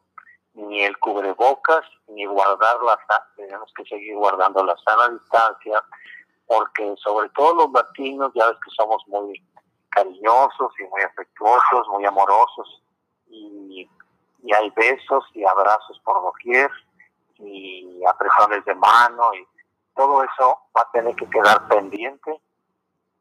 ni 0.54 0.84
el 0.84 0.98
cubrebocas, 1.00 1.84
ni 2.10 2.26
guardar 2.26 2.78
la 2.84 2.98
tenemos 3.36 3.72
que 3.76 3.84
seguir 3.86 4.16
guardando 4.16 4.64
la 4.64 4.78
sana 4.86 5.10
distancia, 5.10 5.84
porque 6.46 6.94
sobre 6.98 7.30
todo 7.30 7.56
los 7.56 7.72
latinos, 7.72 8.32
ya 8.36 8.46
ves 8.48 8.58
que 8.64 8.72
somos 8.78 9.04
muy 9.08 9.44
cariñosos 9.90 10.72
y 10.80 10.84
muy 10.84 11.02
afectuosos, 11.02 11.88
muy 11.92 12.06
amorosos, 12.06 12.84
y, 13.28 13.90
y 14.44 14.54
hay 14.54 14.70
besos 14.76 15.26
y 15.34 15.44
abrazos 15.44 16.00
por 16.06 16.22
doquier, 16.22 16.72
y 17.39 18.01
apretones 18.05 18.63
de 18.65 18.75
mano, 18.75 19.34
y 19.34 19.48
todo 19.96 20.24
eso 20.24 20.58
va 20.75 20.81
a 20.81 20.91
tener 20.91 21.15
que 21.15 21.29
quedar 21.29 21.67
pendiente 21.67 22.41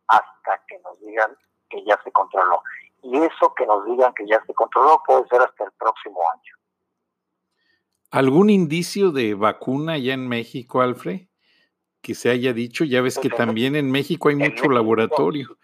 hasta 0.08 0.62
que 0.66 0.78
nos 0.80 1.00
digan 1.00 1.36
que 1.68 1.84
ya 1.84 2.00
se 2.02 2.10
controló. 2.12 2.62
Y 3.02 3.16
eso 3.16 3.54
que 3.54 3.66
nos 3.66 3.84
digan 3.86 4.12
que 4.14 4.26
ya 4.26 4.42
se 4.44 4.54
controló 4.54 5.02
puede 5.06 5.26
ser 5.28 5.42
hasta 5.42 5.64
el 5.64 5.72
próximo 5.72 6.20
año. 6.32 6.54
¿Algún 8.10 8.48
indicio 8.48 9.10
de 9.12 9.34
vacuna 9.34 9.98
ya 9.98 10.14
en 10.14 10.28
México, 10.28 10.80
Alfred? 10.80 11.28
Que 12.00 12.14
se 12.14 12.30
haya 12.30 12.52
dicho, 12.52 12.84
ya 12.84 13.02
ves 13.02 13.18
que 13.18 13.28
también 13.28 13.76
en 13.76 13.90
México 13.90 14.30
hay 14.30 14.36
mucho 14.36 14.68
laboratorio. 14.70 15.58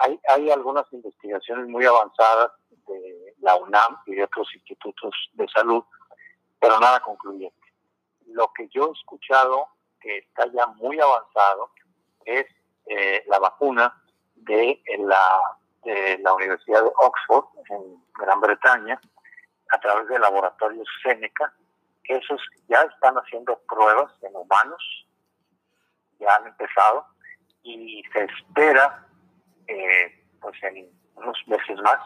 Hay, 0.00 0.20
hay 0.28 0.50
algunas 0.50 0.84
investigaciones 0.92 1.66
muy 1.66 1.84
avanzadas 1.84 2.52
de 2.70 3.34
la 3.40 3.56
UNAM 3.56 3.96
y 4.06 4.14
de 4.14 4.24
otros 4.24 4.48
institutos 4.54 5.12
de 5.32 5.48
salud, 5.48 5.82
pero 6.60 6.78
nada 6.80 7.00
concluyente. 7.00 7.56
Lo 8.26 8.52
que 8.52 8.68
yo 8.68 8.88
he 8.88 8.92
escuchado 8.92 9.68
que 10.00 10.18
está 10.18 10.46
ya 10.52 10.66
muy 10.66 11.00
avanzado 11.00 11.70
es 12.24 12.46
eh, 12.86 13.24
la 13.26 13.38
vacuna 13.38 14.02
de 14.36 14.80
la, 14.98 15.58
de 15.84 16.18
la 16.18 16.34
Universidad 16.34 16.82
de 16.82 16.92
Oxford, 16.96 17.46
en 17.70 18.02
Gran 18.14 18.40
Bretaña, 18.40 19.00
a 19.70 19.80
través 19.80 20.08
del 20.08 20.20
laboratorio 20.20 20.82
Seneca, 21.02 21.52
esos 22.04 22.40
ya 22.68 22.82
están 22.82 23.16
haciendo 23.16 23.58
pruebas 23.68 24.10
en 24.22 24.34
humanos, 24.34 25.06
ya 26.18 26.36
han 26.36 26.46
empezado, 26.46 27.06
y 27.62 28.02
se 28.12 28.24
espera, 28.24 29.06
eh, 29.66 30.24
pues 30.40 30.62
en 30.62 30.90
unos 31.16 31.36
meses 31.46 31.78
más, 31.82 31.98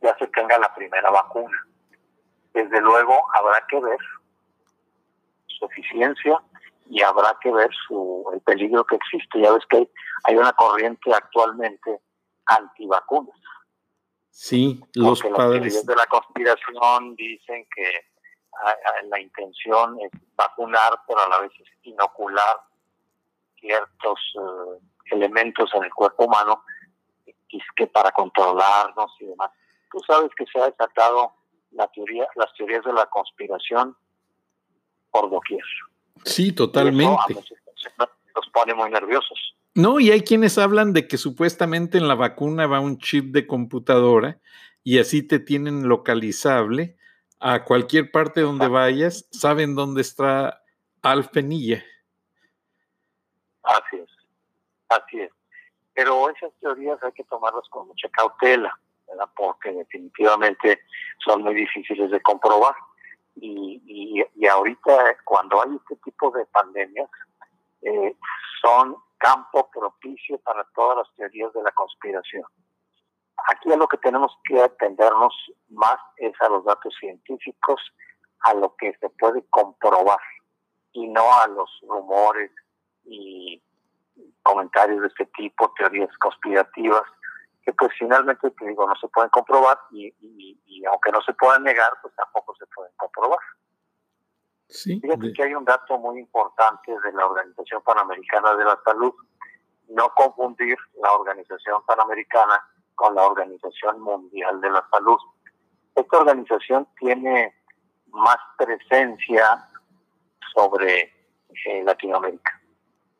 ya 0.00 0.16
se 0.18 0.26
tenga 0.28 0.58
la 0.58 0.74
primera 0.74 1.10
vacuna. 1.10 1.66
Desde 2.54 2.80
luego 2.80 3.24
habrá 3.34 3.64
que 3.68 3.80
ver 3.80 3.98
su 5.46 5.64
eficiencia, 5.66 6.40
y 6.92 7.00
habrá 7.02 7.36
que 7.40 7.50
ver 7.50 7.70
su, 7.86 8.22
el 8.34 8.40
peligro 8.42 8.84
que 8.84 8.96
existe. 8.96 9.40
Ya 9.40 9.52
ves 9.52 9.64
que 9.70 9.88
hay, 10.24 10.36
una 10.36 10.52
corriente 10.52 11.12
actualmente 11.14 12.00
antivacunas. 12.44 13.34
Sí, 14.30 14.78
los 14.94 15.22
padres. 15.22 15.74
Los 15.74 15.86
de 15.86 15.96
la 15.96 16.06
conspiración 16.06 17.16
dicen 17.16 17.66
que 17.74 18.10
la 19.08 19.18
intención 19.18 19.98
es 20.00 20.10
vacunar, 20.36 20.92
pero 21.06 21.20
a 21.20 21.28
la 21.28 21.40
vez 21.40 21.52
es 21.58 21.68
inocular 21.84 22.60
ciertos 23.58 24.20
eh, 24.36 24.78
elementos 25.12 25.70
en 25.74 25.84
el 25.84 25.94
cuerpo 25.94 26.24
humano 26.24 26.62
que 27.76 27.86
para 27.86 28.10
controlarnos 28.12 29.12
y 29.20 29.26
demás. 29.26 29.50
Tú 29.90 29.98
sabes 30.06 30.30
que 30.36 30.44
se 30.46 30.58
ha 30.58 30.66
desatado 30.66 31.32
la 31.72 31.88
teoría, 31.88 32.26
las 32.36 32.52
teorías 32.54 32.84
de 32.84 32.92
la 32.92 33.06
conspiración 33.06 33.96
por 35.10 35.30
doquier. 35.30 35.62
Sí, 36.24 36.52
totalmente. 36.52 37.34
Nos 38.34 38.48
pone 38.52 38.74
muy 38.74 38.90
nerviosos. 38.90 39.56
No, 39.74 40.00
y 40.00 40.10
hay 40.10 40.22
quienes 40.22 40.58
hablan 40.58 40.92
de 40.92 41.08
que 41.08 41.16
supuestamente 41.16 41.98
en 41.98 42.08
la 42.08 42.14
vacuna 42.14 42.66
va 42.66 42.80
un 42.80 42.98
chip 42.98 43.32
de 43.32 43.46
computadora 43.46 44.38
y 44.84 44.98
así 44.98 45.22
te 45.22 45.38
tienen 45.38 45.88
localizable 45.88 46.96
a 47.40 47.64
cualquier 47.64 48.10
parte 48.10 48.42
donde 48.42 48.68
vayas, 48.68 49.26
saben 49.32 49.74
dónde 49.74 50.02
está 50.02 50.62
Alfenilla. 51.02 51.82
Así 53.62 53.96
es, 53.96 54.10
así 54.88 55.20
es. 55.20 55.30
Pero 55.94 56.30
esas 56.30 56.52
teorías 56.60 57.02
hay 57.02 57.12
que 57.12 57.24
tomarlas 57.24 57.68
con 57.68 57.88
mucha 57.88 58.08
cautela, 58.10 58.78
porque 59.36 59.72
definitivamente 59.72 60.80
son 61.24 61.42
muy 61.42 61.54
difíciles 61.54 62.10
de 62.10 62.20
comprobar. 62.22 62.74
Y, 63.36 63.80
y, 63.86 64.46
ahorita 64.46 65.16
cuando 65.24 65.62
hay 65.62 65.76
este 65.76 65.96
tipo 66.04 66.30
de 66.32 66.44
pandemias, 66.46 67.08
eh, 67.82 68.14
son 68.60 68.96
campo 69.18 69.70
propicio 69.70 70.38
para 70.38 70.64
todas 70.74 70.98
las 70.98 71.16
teorías 71.16 71.52
de 71.52 71.62
la 71.62 71.70
conspiración. 71.72 72.44
Aquí 73.48 73.72
a 73.72 73.76
lo 73.76 73.88
que 73.88 73.96
tenemos 73.98 74.36
que 74.44 74.60
atendernos 74.60 75.34
más 75.68 75.98
es 76.16 76.32
a 76.40 76.48
los 76.48 76.64
datos 76.64 76.94
científicos, 77.00 77.80
a 78.40 78.54
lo 78.54 78.74
que 78.76 78.94
se 79.00 79.08
puede 79.10 79.44
comprobar 79.50 80.20
y 80.92 81.08
no 81.08 81.22
a 81.32 81.46
los 81.46 81.70
rumores 81.88 82.50
y 83.04 83.62
comentarios 84.42 85.00
de 85.00 85.06
este 85.08 85.26
tipo, 85.26 85.72
teorías 85.76 86.10
conspirativas 86.18 87.02
que 87.64 87.72
pues 87.72 87.92
finalmente, 87.98 88.50
te 88.50 88.66
digo, 88.66 88.86
no 88.86 88.94
se 88.96 89.08
pueden 89.08 89.30
comprobar 89.30 89.78
y, 89.90 90.12
y, 90.20 90.84
aunque 90.86 91.12
no 91.12 91.20
se 91.22 91.32
puedan 91.34 91.62
negar, 91.62 91.92
pues 92.02 92.14
tampoco 92.16 92.54
se 92.56 92.66
pueden 92.66 92.92
comprobar. 92.96 93.38
Sí, 94.68 95.00
Fíjate 95.00 95.32
que 95.32 95.42
hay 95.44 95.54
un 95.54 95.64
dato 95.64 95.98
muy 95.98 96.18
importante 96.18 96.90
de 96.90 97.12
la 97.12 97.26
Organización 97.26 97.82
Panamericana 97.82 98.54
de 98.56 98.64
la 98.64 98.80
Salud. 98.84 99.12
No 99.88 100.08
confundir 100.14 100.76
la 101.00 101.12
Organización 101.12 101.84
Panamericana 101.86 102.66
con 102.94 103.14
la 103.14 103.26
Organización 103.26 104.00
Mundial 104.00 104.60
de 104.60 104.70
la 104.70 104.86
Salud. 104.90 105.18
Esta 105.94 106.18
organización 106.18 106.88
tiene 106.98 107.54
más 108.08 108.38
presencia 108.56 109.68
sobre 110.54 111.12
eh, 111.66 111.82
Latinoamérica. 111.84 112.60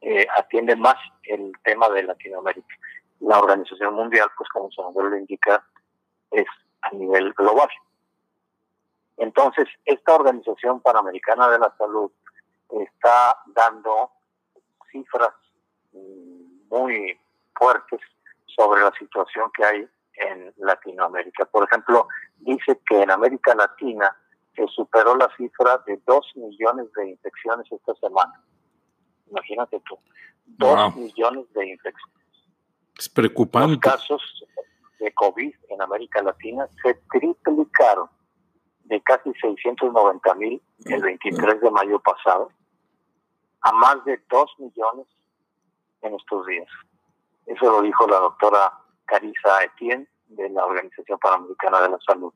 Eh, 0.00 0.26
atiende 0.36 0.74
más 0.74 0.96
el 1.24 1.52
tema 1.62 1.88
de 1.90 2.02
Latinoamérica. 2.02 2.74
La 3.22 3.38
Organización 3.38 3.94
Mundial, 3.94 4.28
pues 4.36 4.48
como 4.50 4.70
su 4.70 4.82
nombre 4.82 5.10
lo 5.10 5.16
indica, 5.16 5.64
es 6.30 6.46
a 6.82 6.90
nivel 6.90 7.32
global. 7.34 7.68
Entonces, 9.16 9.68
esta 9.84 10.14
Organización 10.14 10.80
Panamericana 10.80 11.48
de 11.48 11.58
la 11.58 11.74
Salud 11.78 12.10
está 12.70 13.38
dando 13.46 14.10
cifras 14.90 15.32
mm, 15.92 16.68
muy 16.68 17.18
fuertes 17.54 18.00
sobre 18.46 18.82
la 18.82 18.92
situación 18.98 19.50
que 19.56 19.64
hay 19.64 19.88
en 20.14 20.52
Latinoamérica. 20.56 21.44
Por 21.46 21.64
ejemplo, 21.64 22.08
dice 22.38 22.80
que 22.86 23.02
en 23.02 23.10
América 23.10 23.54
Latina 23.54 24.16
se 24.54 24.66
superó 24.68 25.16
la 25.16 25.30
cifra 25.36 25.78
de 25.86 26.00
2 26.06 26.32
millones 26.36 26.92
de 26.94 27.10
infecciones 27.10 27.70
esta 27.70 27.94
semana. 27.94 28.42
Imagínate 29.30 29.80
tú, 29.86 29.98
2 30.46 30.96
millones 30.96 31.52
de 31.54 31.68
infecciones. 31.68 32.21
Es 32.98 33.08
preocupante. 33.08 33.88
Los 33.88 33.94
casos 33.94 34.44
de 34.98 35.12
COVID 35.12 35.54
en 35.70 35.82
América 35.82 36.22
Latina 36.22 36.68
se 36.82 36.94
triplicaron 37.10 38.08
de 38.84 39.00
casi 39.02 39.32
690 39.34 40.34
mil 40.34 40.62
el 40.84 41.02
23 41.02 41.60
de 41.60 41.70
mayo 41.70 41.98
pasado 42.00 42.50
a 43.62 43.72
más 43.72 44.04
de 44.04 44.20
2 44.28 44.50
millones 44.58 45.06
en 46.02 46.14
estos 46.14 46.46
días. 46.46 46.68
Eso 47.46 47.70
lo 47.70 47.82
dijo 47.82 48.06
la 48.06 48.18
doctora 48.18 48.72
Carisa 49.04 49.64
Etienne 49.64 50.06
de 50.26 50.48
la 50.50 50.64
Organización 50.64 51.18
Panamericana 51.18 51.80
de 51.82 51.88
la 51.90 51.98
Salud. 52.06 52.32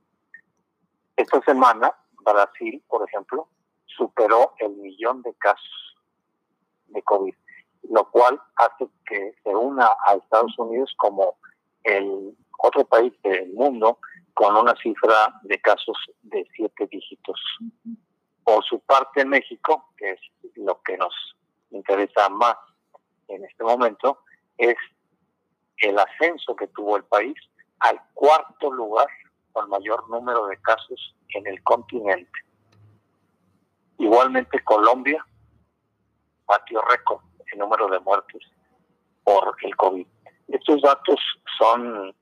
Esta 1.17 1.41
semana, 1.43 1.93
Brasil, 2.25 2.83
por 2.89 3.07
ejemplo, 3.09 3.49
superó 3.87 4.53
el 4.59 4.73
millón 4.77 5.23
de 5.23 5.33
casos 5.35 5.97
de 6.89 7.03
COVID, 7.03 7.35
lo 7.91 8.11
cual 8.11 8.41
hace 8.57 8.89
que 9.07 9.35
se 9.43 9.55
una 9.55 9.89
a 10.07 10.15
Estados 10.15 10.59
Unidos 10.59 10.93
como 10.97 11.37
el 11.85 12.37
otro 12.59 12.85
país 12.85 13.13
del 13.23 13.53
mundo 13.53 13.99
con 14.35 14.57
una 14.57 14.75
cifra 14.77 15.39
de 15.43 15.61
casos 15.61 15.97
de 16.23 16.47
siete 16.55 16.87
dígitos. 16.91 17.41
Por 18.45 18.65
su 18.65 18.81
parte, 18.81 19.25
México, 19.25 19.91
que 19.97 20.13
es 20.13 20.21
lo 20.57 20.81
que 20.83 20.97
nos 20.97 21.15
interesa 21.71 22.29
más 22.29 22.57
en 23.29 23.45
este 23.45 23.65
momento, 23.65 24.21
es 24.59 24.77
el 25.79 25.99
ascenso 25.99 26.55
que 26.57 26.69
tuvo 26.69 26.97
el 26.97 27.05
país 27.05 27.37
al 27.81 28.01
cuarto 28.15 28.73
lugar 28.73 29.09
con 29.53 29.69
mayor 29.69 30.09
número 30.09 30.47
de 30.47 30.61
casos 30.61 31.15
en 31.31 31.47
el 31.47 31.63
continente. 31.63 32.39
Igualmente 33.99 34.63
Colombia 34.65 35.25
batió 36.47 36.81
récord 36.83 37.23
en 37.53 37.59
número 37.59 37.89
de 37.89 38.01
muertes 38.01 38.43
por 39.25 39.57
el 39.63 39.77
COVID. 39.77 40.07
Estos 40.49 40.83
datos 40.83 41.21
son 41.59 42.15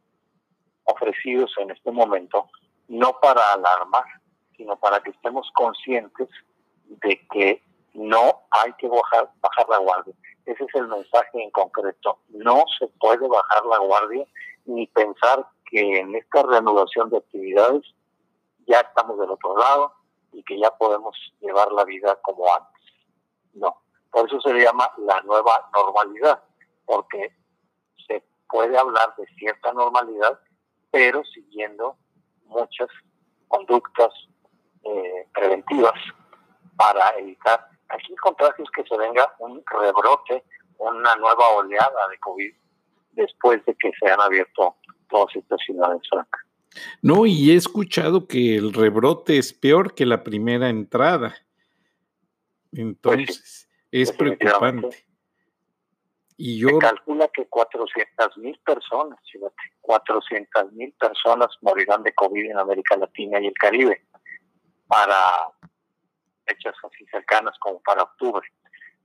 ofrecidos 0.84 1.52
en 1.58 1.70
este 1.70 1.90
momento 1.90 2.48
no 2.88 3.18
para 3.20 3.52
alarmar, 3.52 4.04
sino 4.56 4.76
para 4.76 5.00
que 5.00 5.10
estemos 5.10 5.50
conscientes 5.54 6.28
de 6.86 7.20
que 7.32 7.62
no 7.94 8.42
hay 8.50 8.72
que 8.74 8.88
bajar, 8.88 9.30
bajar 9.40 9.68
la 9.68 9.78
guardia. 9.78 10.14
Ese 10.46 10.64
es 10.64 10.74
el 10.74 10.88
mensaje 10.88 11.42
en 11.42 11.50
concreto. 11.50 12.18
No 12.28 12.64
se 12.78 12.88
puede 12.88 13.26
bajar 13.26 13.64
la 13.66 13.78
guardia 13.78 14.26
ni 14.66 14.86
pensar 14.88 15.46
que 15.70 16.00
en 16.00 16.14
esta 16.14 16.42
reanudación 16.42 17.10
de 17.10 17.18
actividades 17.18 17.82
ya 18.66 18.80
estamos 18.80 19.18
del 19.18 19.30
otro 19.30 19.56
lado 19.56 19.94
y 20.32 20.42
que 20.42 20.58
ya 20.58 20.70
podemos 20.72 21.16
llevar 21.40 21.72
la 21.72 21.84
vida 21.84 22.18
como 22.22 22.44
antes. 22.52 22.82
No, 23.54 23.76
por 24.14 24.26
eso 24.26 24.40
se 24.40 24.54
le 24.54 24.62
llama 24.62 24.90
la 24.98 25.20
nueva 25.22 25.68
normalidad, 25.74 26.42
porque 26.86 27.34
se 28.06 28.22
puede 28.48 28.78
hablar 28.78 29.14
de 29.18 29.26
cierta 29.36 29.72
normalidad, 29.72 30.38
pero 30.90 31.22
siguiendo 31.24 31.96
muchas 32.46 32.88
conductas 33.48 34.12
eh, 34.84 35.28
preventivas 35.34 36.00
para 36.76 37.18
evitar 37.18 37.68
Aquí 37.88 38.12
el 38.12 38.20
contrario 38.20 38.64
es 38.64 38.70
que 38.70 38.88
se 38.88 38.96
venga 38.96 39.34
un 39.38 39.62
rebrote, 39.66 40.44
una 40.78 41.16
nueva 41.16 41.48
oleada 41.50 42.08
de 42.10 42.18
COVID 42.18 42.52
después 43.12 43.64
de 43.66 43.74
que 43.74 43.92
se 44.00 44.10
han 44.10 44.20
abierto 44.20 44.76
todas 45.08 45.34
estas 45.36 45.60
ciudades 45.64 46.00
francas. 46.08 46.40
No, 47.02 47.24
y 47.26 47.52
he 47.52 47.54
escuchado 47.54 48.26
que 48.26 48.56
el 48.56 48.72
rebrote 48.72 49.38
es 49.38 49.52
peor 49.52 49.94
que 49.94 50.06
la 50.06 50.24
primera 50.24 50.68
entrada. 50.68 51.36
Entonces, 52.72 53.63
es 54.02 54.12
preocupante. 54.12 55.04
Y 56.36 56.58
yo... 56.58 56.68
Se 56.68 56.78
calcula 56.78 57.28
que 57.28 57.46
400 57.46 58.38
mil 58.38 58.58
personas, 58.64 59.18
fíjate, 59.30 59.54
400 59.82 60.72
mil 60.72 60.92
personas 60.94 61.48
morirán 61.60 62.02
de 62.02 62.12
COVID 62.12 62.50
en 62.50 62.58
América 62.58 62.96
Latina 62.96 63.40
y 63.40 63.46
el 63.46 63.54
Caribe 63.54 64.04
para 64.88 65.16
fechas 66.44 66.74
así 66.82 67.06
cercanas 67.06 67.56
como 67.60 67.80
para 67.82 68.02
octubre, 68.02 68.46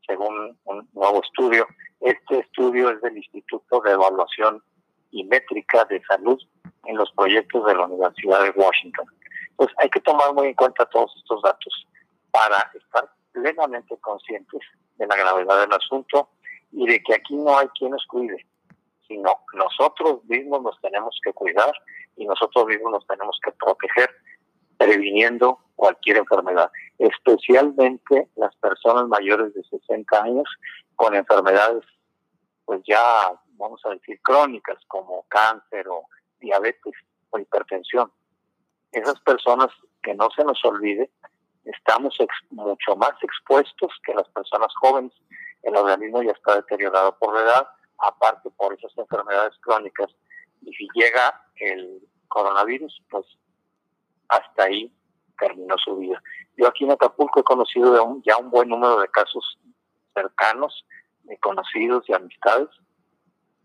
según 0.08 0.58
un 0.64 0.90
nuevo 0.94 1.22
estudio. 1.22 1.68
Este 2.00 2.40
estudio 2.40 2.90
es 2.90 3.02
del 3.02 3.18
Instituto 3.18 3.82
de 3.82 3.92
Evaluación 3.92 4.64
y 5.12 5.24
Métrica 5.26 5.86
de 5.86 6.02
Salud 6.06 6.40
en 6.86 6.98
los 6.98 7.12
proyectos 7.12 7.66
de 7.66 7.76
la 7.76 7.86
Universidad 7.86 8.44
de 8.44 8.52
Washington. 8.52 9.06
Pues 9.56 9.70
hay 9.78 9.90
que 9.90 10.00
tomar 10.00 10.34
muy 10.34 10.48
en 10.48 10.54
cuenta 10.56 10.86
todos 10.88 11.14
estos 11.18 11.42
datos 11.44 11.88
para 12.32 12.72
estar 12.74 13.10
plenamente 13.40 13.98
conscientes 13.98 14.62
de 14.98 15.08
la 15.08 15.16
gravedad 15.16 15.62
del 15.62 15.74
asunto 15.74 16.30
y 16.72 16.88
de 16.88 17.02
que 17.02 17.16
aquí 17.16 17.36
no 17.36 17.58
hay 17.58 17.68
quien 17.70 17.92
nos 17.92 18.06
cuide, 18.08 18.46
sino 19.08 19.32
nosotros 19.54 20.24
mismos 20.26 20.62
nos 20.62 20.80
tenemos 20.82 21.18
que 21.24 21.34
cuidar 21.34 21.72
y 22.16 22.26
nosotros 22.26 22.68
mismos 22.68 22.92
nos 22.92 23.08
tenemos 23.08 23.40
que 23.44 23.52
proteger 23.54 24.10
previniendo 24.78 25.60
cualquier 25.76 26.18
enfermedad, 26.18 26.72
especialmente 26.98 28.30
las 28.36 28.56
personas 28.58 29.08
mayores 29.08 29.54
de 29.54 29.64
60 29.64 30.24
años 30.24 30.48
con 30.96 31.16
enfermedades, 31.16 31.84
pues 32.66 32.82
ya 32.86 33.34
vamos 33.58 33.82
a 33.86 33.90
decir 33.90 34.22
crónicas 34.22 34.78
como 34.88 35.26
cáncer 35.28 35.88
o 35.90 36.06
diabetes 36.40 36.94
o 37.30 37.40
hipertensión. 37.40 38.12
Esas 38.92 39.20
personas 39.22 39.68
que 40.02 40.14
no 40.14 40.30
se 40.36 40.44
nos 40.44 40.64
olvide, 40.64 41.10
estamos 41.72 42.18
mucho 42.52 42.96
más 42.96 43.14
expuestos 43.22 43.92
que 44.06 44.14
las 44.14 44.28
personas 44.30 44.74
jóvenes. 44.80 45.12
El 45.64 45.76
organismo 45.76 46.24
ya 46.24 46.32
está 46.32 46.56
deteriorado 46.56 47.18
por 47.18 47.34
la 47.34 47.42
edad, 47.42 47.68
aparte 47.98 48.50
por 48.52 48.74
esas 48.74 48.96
enfermedades 48.98 49.54
crónicas. 49.62 50.10
Y 50.62 50.74
si 50.74 50.88
llega 50.94 51.42
el 51.58 52.02
coronavirus, 52.28 53.02
pues 53.10 53.26
hasta 54.30 54.64
ahí 54.64 54.94
terminó 55.40 55.78
su 55.78 55.98
vida. 55.98 56.22
Yo 56.58 56.68
aquí 56.68 56.84
en 56.84 56.92
Acapulco 56.92 57.40
he 57.40 57.44
conocido 57.44 58.22
ya 58.26 58.38
un 58.38 58.50
buen 58.50 58.70
número 58.70 59.00
de 59.00 59.08
casos 59.10 59.58
cercanos, 60.14 60.86
de 61.24 61.38
conocidos 61.38 62.04
y 62.08 62.14
amistades 62.14 62.70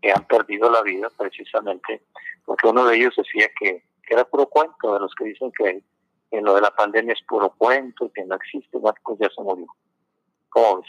que 0.01 0.11
han 0.11 0.25
perdido 0.25 0.69
la 0.69 0.81
vida 0.81 1.09
precisamente 1.17 2.01
porque 2.45 2.67
uno 2.67 2.85
de 2.85 2.95
ellos 2.97 3.13
decía 3.15 3.49
que, 3.59 3.83
era 4.07 4.23
puro 4.23 4.45
cuento, 4.45 4.93
de 4.93 4.99
los 4.99 5.13
que 5.15 5.25
dicen 5.25 5.51
que, 5.57 5.81
lo 6.43 6.55
de 6.55 6.61
la 6.61 6.71
pandemia 6.71 7.13
es 7.13 7.21
puro 7.27 7.53
cuento, 7.57 8.11
que 8.13 8.25
no 8.25 8.35
existe, 8.35 8.79
pues 8.79 9.19
ya 9.19 9.29
se 9.35 9.41
murió. 9.41 9.67
¿Cómo 10.49 10.77
ves? 10.77 10.87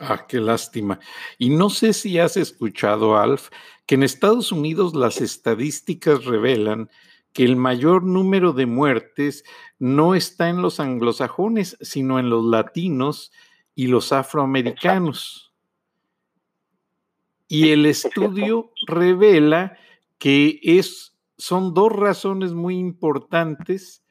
Ah, 0.00 0.26
qué 0.26 0.40
lástima. 0.40 0.98
Y 1.38 1.50
no 1.50 1.70
sé 1.70 1.92
si 1.92 2.18
has 2.18 2.36
escuchado, 2.36 3.16
Alf, 3.16 3.50
que 3.86 3.94
en 3.94 4.02
Estados 4.02 4.50
Unidos 4.50 4.94
las 4.94 5.20
estadísticas 5.20 6.24
revelan 6.24 6.90
que 7.32 7.44
el 7.44 7.56
mayor 7.56 8.02
número 8.02 8.52
de 8.52 8.66
muertes 8.66 9.44
no 9.78 10.14
está 10.14 10.48
en 10.48 10.62
los 10.62 10.80
anglosajones, 10.80 11.78
sino 11.80 12.18
en 12.18 12.30
los 12.30 12.44
latinos 12.44 13.32
y 13.74 13.86
los 13.86 14.12
afroamericanos. 14.12 15.54
Y 17.48 17.70
el 17.70 17.86
estudio 17.86 18.72
revela 18.86 19.78
que 20.18 20.60
es, 20.62 21.18
son 21.36 21.74
dos 21.74 21.92
razones 21.92 22.52
muy 22.52 22.78
importantes 22.78 24.01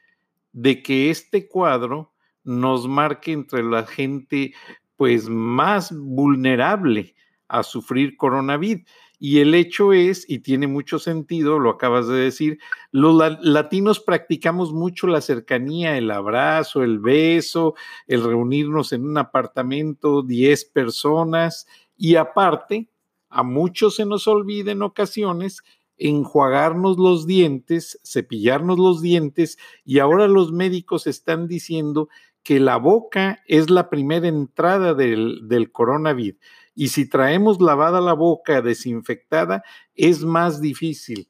de 0.54 0.82
que 0.84 1.10
este 1.10 1.48
cuadro 1.48 2.14
nos 2.44 2.88
marque 2.88 3.32
entre 3.32 3.64
la 3.64 3.86
gente 3.86 4.54
pues 4.96 5.30
más 5.30 5.92
vulnerable 5.96 7.16
a 7.48 7.64
sufrir 7.64 8.18
coronavirus. 8.18 8.84
Y 9.24 9.40
el 9.40 9.54
hecho 9.54 9.94
es, 9.94 10.28
y 10.28 10.40
tiene 10.40 10.66
mucho 10.66 10.98
sentido, 10.98 11.60
lo 11.60 11.70
acabas 11.70 12.08
de 12.08 12.16
decir, 12.16 12.58
los 12.92 13.16
latinos 13.42 14.00
practicamos 14.00 14.74
mucho 14.74 15.06
la 15.06 15.22
cercanía, 15.22 15.96
el 15.96 16.10
abrazo, 16.10 16.82
el 16.82 16.98
beso, 16.98 17.76
el 18.08 18.24
reunirnos 18.24 18.94
en 18.94 19.06
un 19.06 19.20
apartamento, 19.20 20.24
10 20.24 20.66
personas, 20.66 21.68
y 21.96 22.16
aparte, 22.16 22.90
a 23.30 23.44
muchos 23.44 23.98
se 23.98 24.06
nos 24.06 24.28
olvida 24.28 24.72
en 24.72 24.82
ocasiones 24.82 25.62
enjuagarnos 26.02 26.98
los 26.98 27.28
dientes, 27.28 28.00
cepillarnos 28.04 28.80
los 28.80 29.02
dientes, 29.02 29.58
y 29.86 30.00
ahora 30.00 30.28
los 30.28 30.52
médicos 30.52 31.08
están 31.08 31.48
diciendo 31.48 32.10
que 32.44 32.60
la 32.60 32.78
boca 32.78 33.44
es 33.48 33.70
la 33.70 33.90
primera 33.90 34.28
entrada 34.28 34.94
del, 34.94 35.48
del 35.48 35.72
coronavirus. 35.72 36.40
Y 36.74 36.88
si 36.88 37.08
traemos 37.08 37.62
lavada 37.62 38.02
la 38.02 38.14
boca, 38.14 38.62
desinfectada, 38.62 39.64
es 39.94 40.24
más 40.24 40.60
difícil 40.60 41.30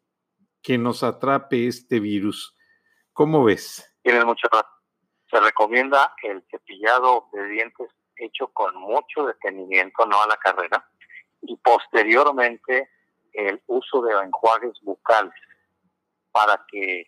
que 0.61 0.77
nos 0.77 1.03
atrape 1.03 1.67
este 1.67 1.99
virus. 1.99 2.55
¿Cómo 3.11 3.43
ves? 3.43 3.93
Tienes 4.03 4.23
mucha 4.25 4.47
razón. 4.49 4.69
Se 5.29 5.39
recomienda 5.39 6.13
el 6.23 6.43
cepillado 6.49 7.27
de 7.33 7.47
dientes 7.49 7.87
hecho 8.15 8.47
con 8.53 8.75
mucho 8.75 9.25
detenimiento, 9.25 10.05
no 10.05 10.21
a 10.21 10.27
la 10.27 10.37
carrera, 10.37 10.87
y 11.41 11.57
posteriormente 11.57 12.89
el 13.33 13.61
uso 13.67 14.01
de 14.01 14.13
enjuagues 14.13 14.79
bucales 14.81 15.33
para 16.31 16.63
que 16.67 17.07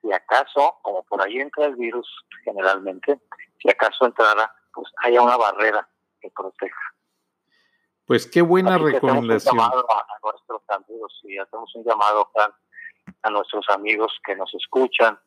si 0.00 0.12
acaso, 0.12 0.78
como 0.82 1.02
por 1.04 1.22
ahí 1.22 1.38
entra 1.38 1.66
el 1.66 1.76
virus 1.76 2.08
generalmente, 2.44 3.20
si 3.60 3.70
acaso 3.70 4.06
entrara, 4.06 4.52
pues 4.74 4.88
haya 5.04 5.22
una 5.22 5.36
barrera 5.36 5.88
que 6.20 6.30
proteja. 6.30 6.94
Pues 8.06 8.26
qué 8.26 8.42
buena 8.42 8.78
recomendación. 8.78 9.54
Un 9.54 9.60
llamado 9.60 9.86
a, 9.90 10.06
nuestros 10.22 10.62
amigos 10.68 11.20
y 11.24 11.38
hacemos 11.38 11.74
un 11.74 11.84
llamado 11.84 12.28
a, 12.36 12.54
a 13.22 13.30
nuestros 13.30 13.68
amigos 13.68 14.12
que 14.24 14.34
nos 14.34 14.52
escuchan 14.54 15.18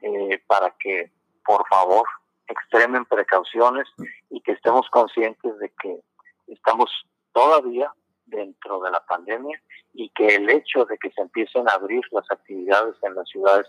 eh, 0.00 0.42
para 0.46 0.70
que 0.78 1.10
por 1.44 1.66
favor 1.68 2.06
extremen 2.46 3.04
precauciones 3.04 3.86
y 4.30 4.40
que 4.40 4.52
estemos 4.52 4.88
conscientes 4.90 5.58
de 5.58 5.70
que 5.80 6.00
estamos 6.46 6.90
todavía 7.32 7.92
dentro 8.28 8.80
de 8.80 8.90
la 8.90 9.04
pandemia 9.04 9.60
y 9.94 10.08
que 10.10 10.36
el 10.36 10.48
hecho 10.50 10.84
de 10.84 10.96
que 10.98 11.10
se 11.10 11.20
empiecen 11.20 11.68
a 11.68 11.72
abrir 11.72 12.02
las 12.12 12.30
actividades 12.30 12.94
en 13.02 13.14
las 13.14 13.28
ciudades 13.28 13.66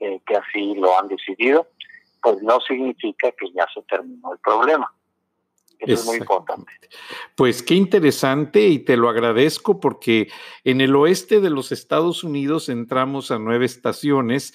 eh, 0.00 0.20
que 0.26 0.36
así 0.36 0.74
lo 0.74 0.98
han 0.98 1.08
decidido, 1.08 1.66
pues 2.22 2.42
no 2.42 2.60
significa 2.60 3.32
que 3.32 3.50
ya 3.52 3.66
se 3.72 3.82
terminó 3.82 4.32
el 4.32 4.38
problema. 4.38 4.92
Eso 5.80 5.92
es 5.94 6.06
muy 6.06 6.16
importante. 6.16 6.72
Pues 7.36 7.62
qué 7.62 7.74
interesante 7.74 8.66
y 8.66 8.80
te 8.80 8.96
lo 8.96 9.08
agradezco 9.08 9.78
porque 9.78 10.28
en 10.64 10.80
el 10.80 10.96
oeste 10.96 11.40
de 11.40 11.50
los 11.50 11.70
Estados 11.70 12.24
Unidos 12.24 12.68
entramos 12.68 13.30
a 13.30 13.38
nueve 13.38 13.64
estaciones 13.64 14.54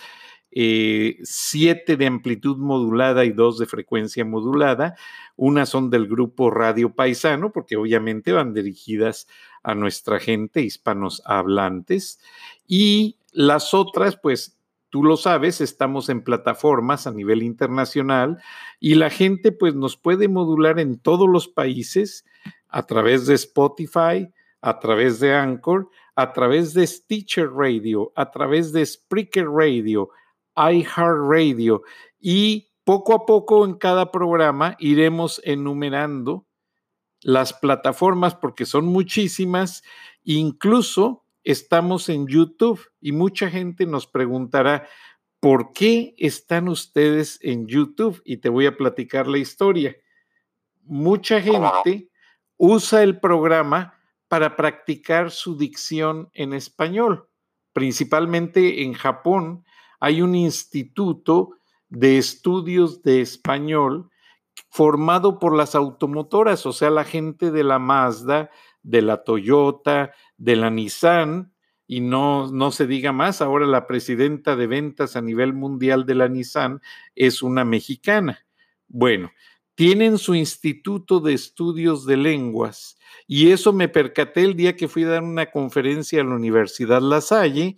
eh, 0.56 1.18
siete 1.24 1.98
de 1.98 2.06
amplitud 2.06 2.58
modulada 2.58 3.26
y 3.26 3.32
dos 3.32 3.58
de 3.58 3.66
frecuencia 3.66 4.24
modulada. 4.24 4.96
Unas 5.36 5.70
son 5.70 5.90
del 5.90 6.08
grupo 6.08 6.52
Radio 6.52 6.94
Paisano, 6.94 7.52
porque 7.52 7.76
obviamente 7.76 8.32
van 8.32 8.54
dirigidas 8.54 9.28
a 9.64 9.76
nuestra 9.76 10.20
gente, 10.20 10.62
hispanos 10.62 11.22
hablantes, 11.26 12.20
y 12.68 13.18
las 13.32 13.74
otras, 13.74 14.18
pues 14.18 14.58
tú 14.90 15.04
lo 15.04 15.18
sabes, 15.18 15.60
estamos 15.60 16.10
en 16.10 16.24
plataformas 16.24 17.08
a 17.08 17.12
nivel 17.12 17.42
internacional 17.42 18.38
y 18.80 18.94
la 18.94 19.10
gente 19.10 19.52
pues 19.52 19.74
nos 19.74 19.98
puede 19.98 20.28
modular 20.28 20.80
en 20.80 21.00
todos 21.00 21.28
los 21.28 21.48
países 21.48 22.26
a 22.70 22.86
través 22.86 23.26
de 23.26 23.34
Spotify, 23.34 24.30
a 24.62 24.80
través 24.80 25.20
de 25.20 25.34
Anchor, 25.34 25.90
a 26.16 26.32
través 26.32 26.76
de 26.76 26.86
Stitcher 26.86 27.50
Radio, 27.52 28.12
a 28.16 28.30
través 28.30 28.72
de 28.72 28.86
Spreaker 28.86 29.48
Radio, 29.48 30.10
iHeartRadio 30.56 31.84
y 32.20 32.70
poco 32.84 33.14
a 33.14 33.26
poco 33.26 33.66
en 33.66 33.76
cada 33.76 34.12
programa 34.12 34.76
iremos 34.80 35.42
enumerando 35.44 36.48
las 37.22 37.54
plataformas 37.54 38.36
porque 38.36 38.66
son 38.66 38.86
muchísimas, 38.86 39.84
incluso 40.24 41.26
estamos 41.44 42.10
en 42.10 42.28
YouTube 42.28 42.82
y 43.00 43.14
mucha 43.14 43.50
gente 43.50 43.86
nos 43.86 44.08
preguntará, 44.08 44.88
¿por 45.40 45.74
qué 45.74 46.14
están 46.18 46.68
ustedes 46.68 47.40
en 47.42 47.68
YouTube? 47.68 48.22
Y 48.26 48.38
te 48.38 48.50
voy 48.50 48.66
a 48.66 48.78
platicar 48.78 49.28
la 49.28 49.38
historia. 49.38 49.96
Mucha 50.84 51.42
gente 51.42 52.10
usa 52.58 53.04
el 53.04 53.20
programa 53.20 54.00
para 54.28 54.56
practicar 54.56 55.32
su 55.32 55.58
dicción 55.58 56.30
en 56.34 56.54
español, 56.54 57.30
principalmente 57.72 58.84
en 58.84 58.94
Japón 58.94 59.63
hay 60.04 60.22
un 60.22 60.36
instituto 60.36 61.52
de 61.88 62.18
estudios 62.18 63.04
de 63.04 63.22
español 63.22 64.10
formado 64.70 65.40
por 65.40 65.56
las 65.56 65.76
automotoras, 65.76 66.66
o 66.66 66.74
sea, 66.74 66.90
la 66.90 67.06
gente 67.06 67.52
de 67.52 67.64
la 67.64 67.80
Mazda, 67.80 68.50
de 68.82 69.02
la 69.02 69.24
Toyota, 69.24 70.12
de 70.36 70.58
la 70.58 70.70
Nissan, 70.70 71.54
y 71.88 72.02
no, 72.02 72.52
no 72.52 72.72
se 72.72 72.86
diga 72.86 73.14
más, 73.14 73.42
ahora 73.42 73.66
la 73.66 73.88
presidenta 73.88 74.58
de 74.58 74.68
ventas 74.68 75.16
a 75.16 75.22
nivel 75.22 75.54
mundial 75.54 76.06
de 76.06 76.16
la 76.16 76.28
Nissan 76.28 76.82
es 77.16 77.42
una 77.42 77.64
mexicana. 77.64 78.46
Bueno, 78.90 79.32
tienen 79.74 80.18
su 80.18 80.36
instituto 80.36 81.22
de 81.22 81.34
estudios 81.34 82.06
de 82.06 82.18
lenguas 82.18 82.98
y 83.26 83.52
eso 83.52 83.72
me 83.72 83.88
percaté 83.88 84.42
el 84.42 84.58
día 84.58 84.76
que 84.76 84.90
fui 84.90 85.06
a 85.06 85.12
dar 85.12 85.24
una 85.24 85.50
conferencia 85.50 86.20
a 86.20 86.26
la 86.26 86.36
Universidad 86.36 87.02
La 87.02 87.22
Salle 87.22 87.78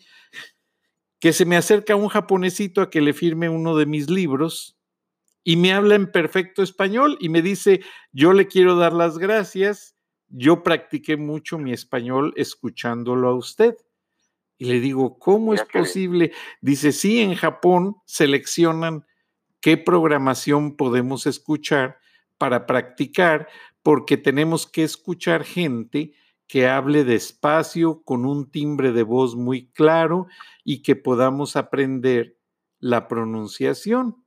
que 1.26 1.34
se 1.34 1.46
me 1.48 1.58
acerca 1.58 1.96
un 1.96 2.08
japonesito 2.08 2.82
a 2.84 2.92
que 2.92 3.02
le 3.02 3.12
firme 3.12 3.50
uno 3.50 3.76
de 3.76 3.88
mis 3.88 4.12
libros 4.12 4.78
y 5.44 5.56
me 5.56 5.74
habla 5.74 5.96
en 5.96 6.12
perfecto 6.12 6.62
español 6.62 7.18
y 7.20 7.30
me 7.30 7.42
dice, 7.42 7.82
yo 8.12 8.32
le 8.32 8.46
quiero 8.46 8.76
dar 8.76 8.94
las 8.94 9.18
gracias, 9.18 9.96
yo 10.28 10.62
practiqué 10.62 11.18
mucho 11.18 11.58
mi 11.58 11.74
español 11.74 12.32
escuchándolo 12.36 13.28
a 13.28 13.34
usted. 13.34 13.76
Y 14.60 14.66
le 14.66 14.80
digo, 14.80 15.18
¿cómo 15.18 15.56
es 15.56 15.64
posible? 15.64 16.32
Dice, 16.62 16.92
sí, 16.92 17.20
en 17.20 17.34
Japón 17.34 17.96
seleccionan 18.06 19.04
qué 19.62 19.78
programación 19.78 20.78
podemos 20.78 21.26
escuchar 21.26 21.98
para 22.38 22.68
practicar, 22.68 23.48
porque 23.82 24.18
tenemos 24.18 24.68
que 24.68 24.84
escuchar 24.84 25.44
gente 25.44 26.14
que 26.48 26.68
hable 26.68 27.04
despacio, 27.04 28.04
con 28.04 28.26
un 28.26 28.52
timbre 28.52 28.92
de 28.92 29.04
voz 29.04 29.36
muy 29.36 29.68
claro 29.72 30.28
y 30.64 30.82
que 30.82 30.96
podamos 30.96 31.56
aprender 31.56 32.38
la 32.80 33.08
pronunciación. 33.08 34.24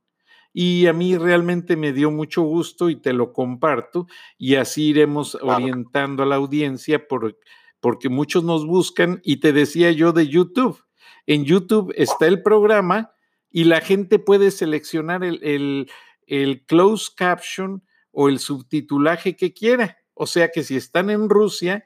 Y 0.53 0.87
a 0.87 0.93
mí 0.93 1.17
realmente 1.17 1.77
me 1.77 1.93
dio 1.93 2.11
mucho 2.11 2.43
gusto 2.43 2.91
y 2.91 2.97
te 2.97 3.13
lo 3.13 3.33
comparto 3.33 4.07
y 4.37 4.57
así 4.57 4.89
iremos 4.89 5.37
orientando 5.37 6.23
a 6.23 6.27
la 6.27 6.37
audiencia 6.37 7.07
porque 7.07 8.09
muchos 8.09 8.43
nos 8.43 8.67
buscan 8.67 9.21
y 9.23 9.37
te 9.37 9.53
decía 9.53 9.93
yo 9.93 10.13
de 10.13 10.27
YouTube. 10.27 10.83
En 11.27 11.45
YouTube 11.45 11.93
está 11.97 12.27
el 12.27 12.43
programa 12.43 13.13
y 13.51 13.65
la 13.65 13.81
gente 13.81 14.19
puede 14.19 14.51
seleccionar 14.51 15.23
el, 15.23 15.39
el, 15.45 15.91
el 16.27 16.65
closed 16.65 17.15
caption 17.17 17.85
o 18.11 18.29
el 18.29 18.39
subtitulaje 18.39 19.37
que 19.37 19.53
quiera. 19.53 19.99
O 20.15 20.27
sea 20.27 20.49
que 20.49 20.65
si 20.65 20.77
están 20.77 21.11
en 21.11 21.29
Rusia, 21.29 21.85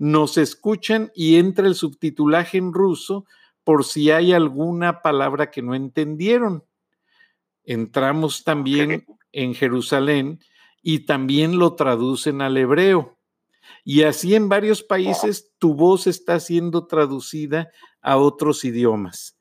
nos 0.00 0.38
escuchan 0.38 1.12
y 1.14 1.38
entra 1.38 1.66
el 1.66 1.74
subtitulaje 1.74 2.56
en 2.56 2.72
ruso 2.72 3.26
por 3.64 3.84
si 3.84 4.10
hay 4.10 4.32
alguna 4.32 5.02
palabra 5.02 5.50
que 5.50 5.60
no 5.60 5.74
entendieron. 5.74 6.64
Entramos 7.64 8.42
también 8.42 9.04
en 9.30 9.54
Jerusalén 9.54 10.40
y 10.80 11.04
también 11.04 11.58
lo 11.58 11.76
traducen 11.76 12.40
al 12.40 12.56
hebreo. 12.56 13.18
Y 13.84 14.04
así 14.04 14.34
en 14.34 14.48
varios 14.48 14.82
países 14.82 15.52
tu 15.58 15.74
voz 15.74 16.06
está 16.06 16.40
siendo 16.40 16.86
traducida 16.86 17.70
a 18.00 18.16
otros 18.16 18.64
idiomas. 18.64 19.38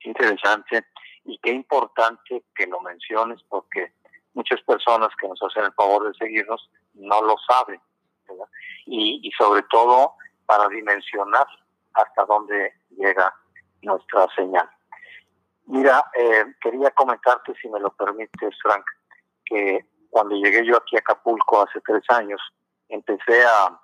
Interesante 0.00 0.84
y 1.24 1.38
qué 1.38 1.52
importante 1.52 2.44
que 2.54 2.66
lo 2.66 2.82
menciones 2.82 3.40
porque 3.48 3.94
muchas 4.34 4.60
personas 4.60 5.08
que 5.18 5.26
nos 5.26 5.42
hacen 5.42 5.64
el 5.64 5.72
favor 5.72 6.06
de 6.06 6.18
seguirnos 6.18 6.68
no 6.92 7.22
lo 7.22 7.36
saben 7.48 7.80
y, 8.86 9.30
sobre 9.36 9.62
todo 9.64 10.14
para 10.46 10.68
dimensionar 10.68 11.46
hasta 11.94 12.24
dónde 12.24 12.74
llega 12.90 13.34
nuestra 13.82 14.26
señal. 14.34 14.68
Mira, 15.66 16.04
eh, 16.14 16.44
quería 16.60 16.90
comentarte, 16.90 17.54
si 17.60 17.68
me 17.68 17.80
lo 17.80 17.90
permites, 17.90 18.54
Frank, 18.62 18.84
que 19.44 19.86
cuando 20.10 20.34
llegué 20.34 20.66
yo 20.66 20.76
aquí 20.76 20.96
a 20.96 21.00
Acapulco 21.00 21.62
hace 21.62 21.80
tres 21.80 22.02
años, 22.08 22.40
empecé 22.88 23.44
a, 23.44 23.78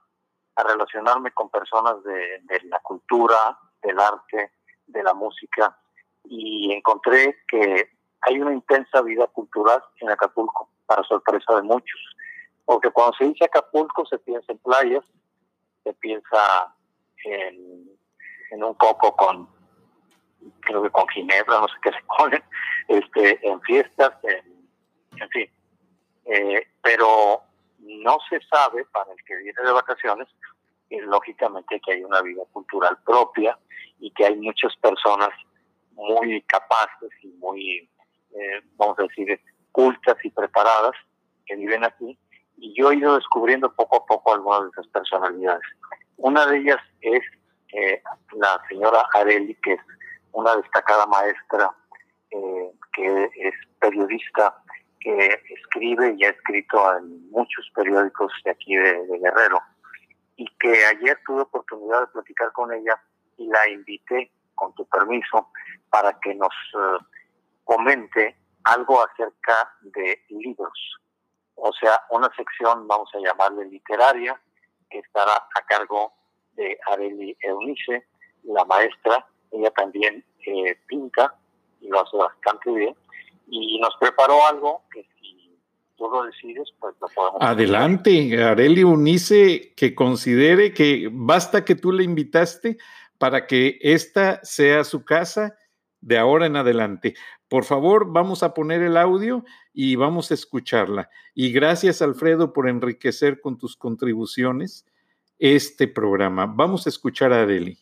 relacionarme 0.61 1.30
con 1.30 1.48
personas 1.50 2.02
de, 2.02 2.40
de, 2.42 2.61
la 2.64 2.80
cultura, 2.80 3.56
del 3.80 3.96
arte, 4.00 4.50
de 4.88 5.02
la 5.04 5.14
música, 5.14 5.78
y 6.24 6.72
encontré 6.72 7.44
que 7.46 7.88
hay 8.22 8.40
una 8.40 8.52
intensa 8.52 9.00
vida 9.02 9.28
cultural 9.28 9.80
en 10.00 10.11
Acapulco, 10.11 10.68
para 10.84 11.04
sorpresa 11.04 11.54
de 11.54 11.62
muchos 11.62 12.00
porque 12.68 12.90
cuando 12.90 13.16
se 13.16 13.24
dice 13.24 13.46
Acapulco 13.46 14.04
se 14.04 14.18
piensa 14.18 14.52
en 14.52 14.59
playas, 14.59 15.02
se 15.85 15.94
piensa 15.94 16.76
en, 17.24 18.62
un 18.62 18.74
coco 18.74 19.16
con, 19.16 19.48
creo 20.61 20.83
que 20.83 20.90
con 20.90 21.09
ginebra, 21.09 21.61
no 21.61 21.68
sé 21.68 21.74
qué 21.83 21.92
se 21.92 22.02
ponen, 22.18 22.44
este, 22.88 23.48
en 23.48 23.59
fiestas, 23.62 24.12
en, 24.22 24.68
en 25.18 25.28
fin. 25.31 25.50
Eh, 26.26 26.66
pero 26.83 27.40
no 27.78 28.18
se 28.28 28.38
sabe 28.50 28.85
para 28.92 29.12
el 29.12 29.24
que 29.24 29.37
viene 29.37 29.62
de 29.64 29.72
vacaciones, 29.72 30.28
y 30.90 31.00
lógicamente 31.00 31.81
que 31.81 31.92
hay 31.92 32.04
una 32.04 32.20
vida 32.20 32.42
cultural 32.52 32.98
propia 33.02 33.59
y 33.98 34.11
que 34.11 34.26
hay 34.26 34.37
muchas 34.37 34.76
personas 34.76 35.31
muy 35.92 36.42
capaces 36.42 37.12
y 37.22 37.28
muy, 37.28 37.90
eh, 38.35 38.61
vamos 38.76 38.98
a 38.98 39.04
decir, 39.04 39.40
cultas 39.72 40.22
y 40.22 40.28
preparadas 40.28 40.92
que 41.46 41.57
viven 41.57 41.83
aquí. 41.83 42.18
Y 42.61 42.75
yo 42.75 42.90
he 42.90 42.97
ido 42.97 43.14
descubriendo 43.16 43.73
poco 43.73 43.97
a 43.97 44.07
poco 44.07 44.35
algunas 44.35 44.62
de 44.62 44.68
esas 44.71 44.87
personalidades. 44.88 45.62
Una 46.16 46.47
de 46.47 46.59
ellas 46.59 46.81
es 47.01 47.23
eh, 47.73 48.03
la 48.33 48.61
señora 48.68 49.07
Areli, 49.14 49.55
que 49.57 49.75
es 49.75 49.81
una 50.33 50.57
destacada 50.57 51.07
maestra, 51.07 51.71
eh, 52.31 52.71
que 52.92 53.31
es 53.37 53.55
periodista, 53.79 54.57
que 55.01 55.40
escribe 55.51 56.14
y 56.18 56.25
ha 56.25 56.31
escrito 56.31 56.97
en 56.97 57.31
muchos 57.31 57.71
periódicos 57.75 58.33
de 58.44 58.51
aquí 58.51 58.77
de, 58.77 59.18
Guerrero, 59.23 59.61
y 60.37 60.47
que 60.59 60.87
ayer 60.87 61.18
tuve 61.27 61.42
oportunidad 61.42 62.01
de 62.01 62.07
platicar 62.09 62.53
con 62.53 62.73
ella 62.73 63.01
y 63.37 63.47
la 63.47 63.68
invité, 63.68 64.31
con 64.55 64.75
tu 64.75 64.87
permiso, 64.87 65.49
para 65.90 66.18
que 66.21 66.35
nos 66.35 66.53
eh, 66.75 67.05
comente 67.64 68.37
algo 68.64 69.05
acerca 69.05 69.73
de 69.83 70.21
libros. 70.31 70.99
O 71.61 71.73
sea, 71.73 72.03
una 72.11 72.31
sección, 72.37 72.87
vamos 72.87 73.09
a 73.14 73.18
llamarle 73.18 73.66
literaria, 73.66 74.40
que 74.90 74.99
estará 74.99 75.35
a 75.35 75.62
cargo 75.66 76.12
de 76.55 76.79
Areli 76.87 77.37
Eunice, 77.40 78.07
la 78.44 78.64
maestra. 78.64 79.27
Ella 79.51 79.71
también 79.71 80.25
eh, 80.47 80.79
pinta 80.87 81.35
y 81.81 81.88
lo 81.88 82.01
hace 82.01 82.16
bastante 82.16 82.71
bien. 82.71 82.97
Y 83.49 83.81
nos 83.81 83.94
preparó 83.99 84.47
algo 84.47 84.83
que 84.92 85.07
si 85.21 85.59
tú 85.97 86.09
lo 86.09 86.25
decides, 86.25 86.68
pues 86.79 86.94
lo 87.01 87.09
podemos. 87.09 87.40
Adelante, 87.40 88.42
Areli 88.42 88.83
Eunice, 88.83 89.75
que 89.75 89.94
considere 89.94 90.73
que 90.73 91.09
basta 91.11 91.64
que 91.64 91.75
tú 91.75 91.92
le 91.92 92.05
invitaste 92.05 92.79
para 93.18 93.47
que 93.47 93.79
esta 93.81 94.40
sea 94.44 94.85
su 94.85 95.05
casa 95.05 95.57
de 96.00 96.18
ahora 96.18 96.46
en 96.46 96.56
adelante. 96.56 97.14
Por 97.48 97.64
favor, 97.64 98.12
vamos 98.12 98.42
a 98.42 98.54
poner 98.54 98.82
el 98.82 98.96
audio 98.96 99.44
y 99.72 99.96
vamos 99.96 100.30
a 100.30 100.34
escucharla. 100.34 101.11
Y 101.34 101.52
gracias, 101.52 102.02
Alfredo, 102.02 102.52
por 102.52 102.68
enriquecer 102.68 103.40
con 103.40 103.58
tus 103.58 103.76
contribuciones 103.76 104.84
este 105.38 105.88
programa. 105.88 106.46
Vamos 106.46 106.87
a 106.87 106.90
escuchar 106.90 107.32
a 107.32 107.42
Adeli. 107.42 107.78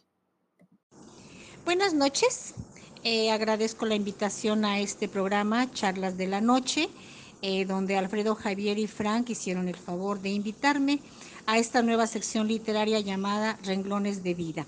Buenas 1.65 1.95
noches. 1.95 2.55
Eh, 3.03 3.31
agradezco 3.31 3.87
la 3.87 3.95
invitación 3.95 4.65
a 4.65 4.81
este 4.81 5.09
programa, 5.09 5.71
Charlas 5.71 6.17
de 6.17 6.27
la 6.27 6.41
Noche, 6.41 6.89
eh, 7.43 7.65
donde 7.65 7.97
Alfredo, 7.97 8.35
Javier 8.35 8.79
y 8.79 8.87
Frank 8.87 9.31
hicieron 9.31 9.69
el 9.69 9.77
favor 9.77 10.21
de 10.21 10.31
invitarme 10.31 11.01
a 11.47 11.59
esta 11.59 11.83
nueva 11.83 12.07
sección 12.07 12.49
literaria 12.49 13.01
llamada 13.01 13.59
Renglones 13.65 14.23
de 14.23 14.35
Vida. 14.35 14.67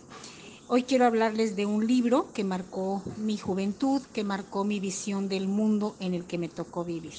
Hoy 0.71 0.83
quiero 0.83 1.07
hablarles 1.07 1.57
de 1.57 1.65
un 1.65 1.87
libro 1.87 2.31
que 2.35 2.45
marcó 2.45 3.03
mi 3.17 3.39
juventud, 3.39 4.03
que 4.13 4.23
marcó 4.23 4.65
mi 4.65 4.81
visión 4.81 5.31
del 5.31 5.49
mundo 5.49 5.97
en 5.99 6.13
el 6.13 6.27
que 6.27 6.37
me 6.37 6.51
tocó 6.51 6.85
vivir. 6.85 7.15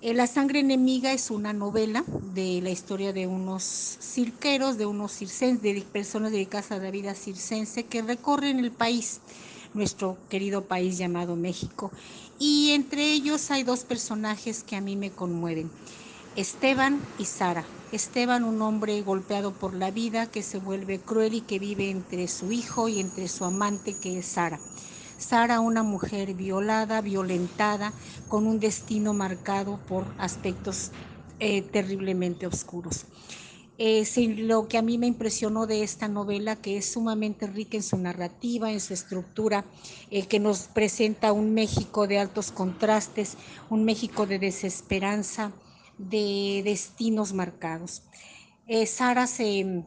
Eh, 0.00 0.14
la 0.14 0.26
sangre 0.26 0.60
enemiga 0.60 1.12
es 1.12 1.30
una 1.30 1.52
novela 1.52 2.02
de 2.22 2.62
la 2.62 2.70
historia 2.70 3.12
de 3.12 3.26
unos 3.26 3.62
cirqueros, 3.62 4.78
de 4.78 4.86
unos 4.86 5.12
circenses, 5.12 5.60
de 5.60 5.82
personas 5.82 6.32
dedicadas 6.32 6.72
a 6.72 6.78
la 6.78 6.90
vida 6.90 7.14
circense 7.14 7.84
que 7.84 8.00
recorren 8.00 8.58
el 8.58 8.72
país, 8.72 9.20
nuestro 9.74 10.16
querido 10.30 10.64
país 10.64 10.96
llamado 10.96 11.36
México. 11.36 11.92
Y 12.38 12.70
entre 12.70 13.12
ellos 13.12 13.50
hay 13.50 13.64
dos 13.64 13.84
personajes 13.84 14.62
que 14.62 14.76
a 14.76 14.80
mí 14.80 14.96
me 14.96 15.10
conmueven. 15.10 15.70
Esteban 16.34 17.12
y 17.18 17.26
Sara. 17.26 17.74
Esteban, 17.90 18.44
un 18.44 18.62
hombre 18.62 19.02
golpeado 19.02 19.58
por 19.58 19.74
la 19.74 19.90
vida, 19.90 20.30
que 20.30 20.42
se 20.42 20.58
vuelve 20.58 21.04
cruel 21.04 21.34
y 21.34 21.42
que 21.42 21.58
vive 21.58 21.90
entre 21.90 22.26
su 22.26 22.52
hijo 22.52 22.88
y 22.88 23.00
entre 23.00 23.28
su 23.28 23.44
amante, 23.44 23.98
que 23.98 24.18
es 24.18 24.26
Sara. 24.28 24.64
Sara, 25.18 25.60
una 25.60 25.82
mujer 25.82 26.32
violada, 26.34 27.02
violentada, 27.02 27.94
con 28.28 28.46
un 28.46 28.60
destino 28.60 29.12
marcado 29.12 29.84
por 29.84 30.14
aspectos 30.16 30.92
eh, 31.38 31.60
terriblemente 31.70 32.46
oscuros. 32.46 33.06
lo 33.76 34.68
que 34.68 34.78
a 34.78 34.82
mí 34.82 34.96
me 34.98 35.06
impresionó 35.08 35.66
de 35.66 35.82
esta 35.82 36.08
novela, 36.08 36.56
que 36.56 36.78
es 36.78 36.92
sumamente 36.92 37.46
rica 37.46 37.76
en 37.76 37.82
su 37.82 37.98
narrativa, 37.98 38.72
en 38.72 38.80
su 38.80 38.94
estructura, 38.94 39.66
eh, 40.10 40.26
que 40.28 40.40
nos 40.40 40.68
presenta 40.68 41.32
un 41.32 41.52
México 41.52 42.06
de 42.06 42.18
altos 42.18 42.52
contrastes, 42.52 43.36
un 43.68 43.84
México 43.84 44.26
de 44.26 44.38
desesperanza, 44.38 45.52
de 45.98 46.62
destinos 46.64 47.32
marcados. 47.32 48.02
Eh, 48.66 48.86
Sara 48.86 49.26
se, 49.26 49.84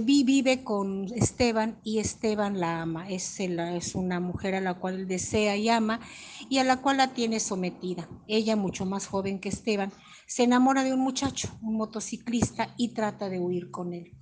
vive 0.00 0.64
con 0.64 1.06
Esteban 1.14 1.78
y 1.82 1.98
Esteban 1.98 2.60
la 2.60 2.82
ama. 2.82 3.08
Es, 3.08 3.40
es 3.40 3.94
una 3.94 4.20
mujer 4.20 4.54
a 4.54 4.60
la 4.60 4.74
cual 4.74 5.08
desea 5.08 5.56
y 5.56 5.68
ama 5.68 6.00
y 6.48 6.58
a 6.58 6.64
la 6.64 6.78
cual 6.78 6.98
la 6.98 7.14
tiene 7.14 7.40
sometida. 7.40 8.08
Ella, 8.26 8.56
mucho 8.56 8.84
más 8.84 9.06
joven 9.06 9.40
que 9.40 9.48
Esteban, 9.48 9.92
se 10.26 10.44
enamora 10.44 10.84
de 10.84 10.92
un 10.92 11.00
muchacho, 11.00 11.48
un 11.62 11.76
motociclista, 11.76 12.74
y 12.76 12.88
trata 12.88 13.28
de 13.30 13.40
huir 13.40 13.70
con 13.70 13.94
él. 13.94 14.12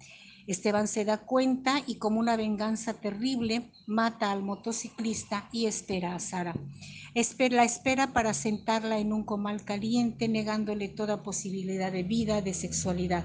Esteban 0.46 0.86
se 0.86 1.04
da 1.04 1.18
cuenta 1.18 1.82
y 1.86 1.96
como 1.96 2.20
una 2.20 2.36
venganza 2.36 2.94
terrible 2.94 3.72
mata 3.86 4.30
al 4.30 4.42
motociclista 4.42 5.48
y 5.52 5.66
espera 5.66 6.14
a 6.14 6.20
Sara. 6.20 6.54
La 7.50 7.64
espera 7.64 8.12
para 8.12 8.34
sentarla 8.34 8.98
en 8.98 9.12
un 9.12 9.24
comal 9.24 9.64
caliente, 9.64 10.28
negándole 10.28 10.88
toda 10.88 11.22
posibilidad 11.22 11.90
de 11.90 12.02
vida, 12.02 12.42
de 12.42 12.52
sexualidad. 12.52 13.24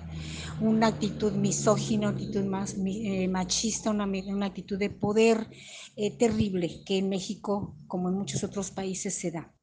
Una 0.62 0.88
actitud 0.88 1.34
misógina, 1.34 2.08
una 2.08 2.18
actitud 2.18 2.46
más 2.46 2.76
eh, 2.86 3.28
machista, 3.28 3.90
una, 3.90 4.06
actitud 4.46 4.80
de 4.80 4.90
poder 4.90 5.48
eh, 5.98 6.12
terrible 6.18 6.84
que 6.86 7.00
en 7.00 7.10
México, 7.10 7.76
como 7.88 8.08
en 8.08 8.16
muchos 8.16 8.46
otros 8.46 8.72
países, 8.72 9.14
se 9.14 9.32
da. 9.32 9.54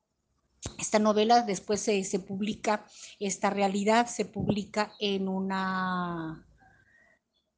Esta 0.79 0.99
novela 0.99 1.43
después 1.43 1.81
se 1.81 2.19
publica, 2.19 2.85
esta 3.19 3.49
realidad 3.49 4.09
se 4.09 4.27
publica 4.27 4.93
en 5.01 5.29
una 5.29 6.48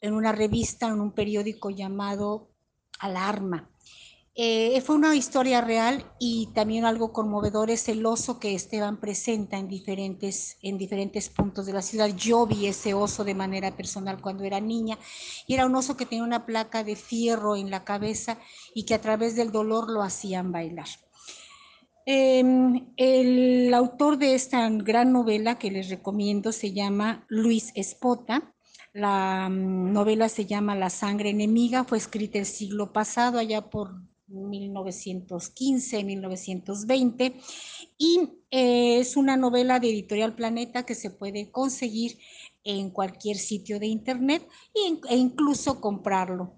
en 0.00 0.14
una 0.14 0.32
revista, 0.32 0.88
en 0.88 1.00
un 1.00 1.12
periódico 1.12 1.70
llamado 1.70 2.48
Alarma. 2.98 3.70
Eh, 4.36 4.80
fue 4.82 4.94
una 4.94 5.14
historia 5.16 5.60
real 5.60 6.04
y 6.18 6.48
también 6.54 6.84
algo 6.84 7.12
conmovedor 7.12 7.68
es 7.68 7.88
el 7.88 8.06
oso 8.06 8.38
que 8.38 8.54
Esteban 8.54 8.98
presenta 8.98 9.58
en 9.58 9.68
diferentes, 9.68 10.56
en 10.62 10.78
diferentes 10.78 11.28
puntos 11.28 11.66
de 11.66 11.72
la 11.72 11.82
ciudad. 11.82 12.08
Yo 12.16 12.46
vi 12.46 12.66
ese 12.66 12.94
oso 12.94 13.24
de 13.24 13.34
manera 13.34 13.76
personal 13.76 14.20
cuando 14.22 14.44
era 14.44 14.60
niña 14.60 14.98
y 15.46 15.54
era 15.54 15.66
un 15.66 15.74
oso 15.74 15.96
que 15.96 16.06
tenía 16.06 16.24
una 16.24 16.46
placa 16.46 16.84
de 16.84 16.96
fierro 16.96 17.56
en 17.56 17.70
la 17.70 17.84
cabeza 17.84 18.38
y 18.72 18.84
que 18.84 18.94
a 18.94 19.00
través 19.00 19.34
del 19.34 19.50
dolor 19.50 19.90
lo 19.90 20.00
hacían 20.00 20.52
bailar. 20.52 20.88
Em, 22.06 22.86
el 22.96 23.74
autor 23.74 24.16
de 24.16 24.34
esta 24.34 24.68
gran 24.70 25.12
novela 25.12 25.58
que 25.58 25.70
les 25.70 25.90
recomiendo 25.90 26.52
se 26.52 26.72
llama 26.72 27.26
Luis 27.28 27.72
Espota 27.74 28.54
la 28.92 29.48
mm, 29.48 29.92
novela 29.92 30.28
se 30.28 30.46
llama 30.46 30.74
La 30.74 30.90
sangre 30.90 31.30
enemiga, 31.30 31.84
fue 31.84 31.98
escrita 31.98 32.38
el 32.38 32.46
siglo 32.46 32.92
pasado, 32.92 33.38
allá 33.38 33.70
por 33.70 33.94
1915, 34.28 36.04
1920, 36.04 37.34
y 37.98 38.20
eh, 38.50 38.98
es 38.98 39.16
una 39.16 39.36
novela 39.36 39.80
de 39.80 39.90
Editorial 39.90 40.34
Planeta 40.34 40.84
que 40.84 40.94
se 40.94 41.10
puede 41.10 41.50
conseguir 41.50 42.18
en 42.62 42.90
cualquier 42.90 43.36
sitio 43.36 43.80
de 43.80 43.86
internet 43.86 44.46
e 45.08 45.16
incluso 45.16 45.80
comprarlo. 45.80 46.54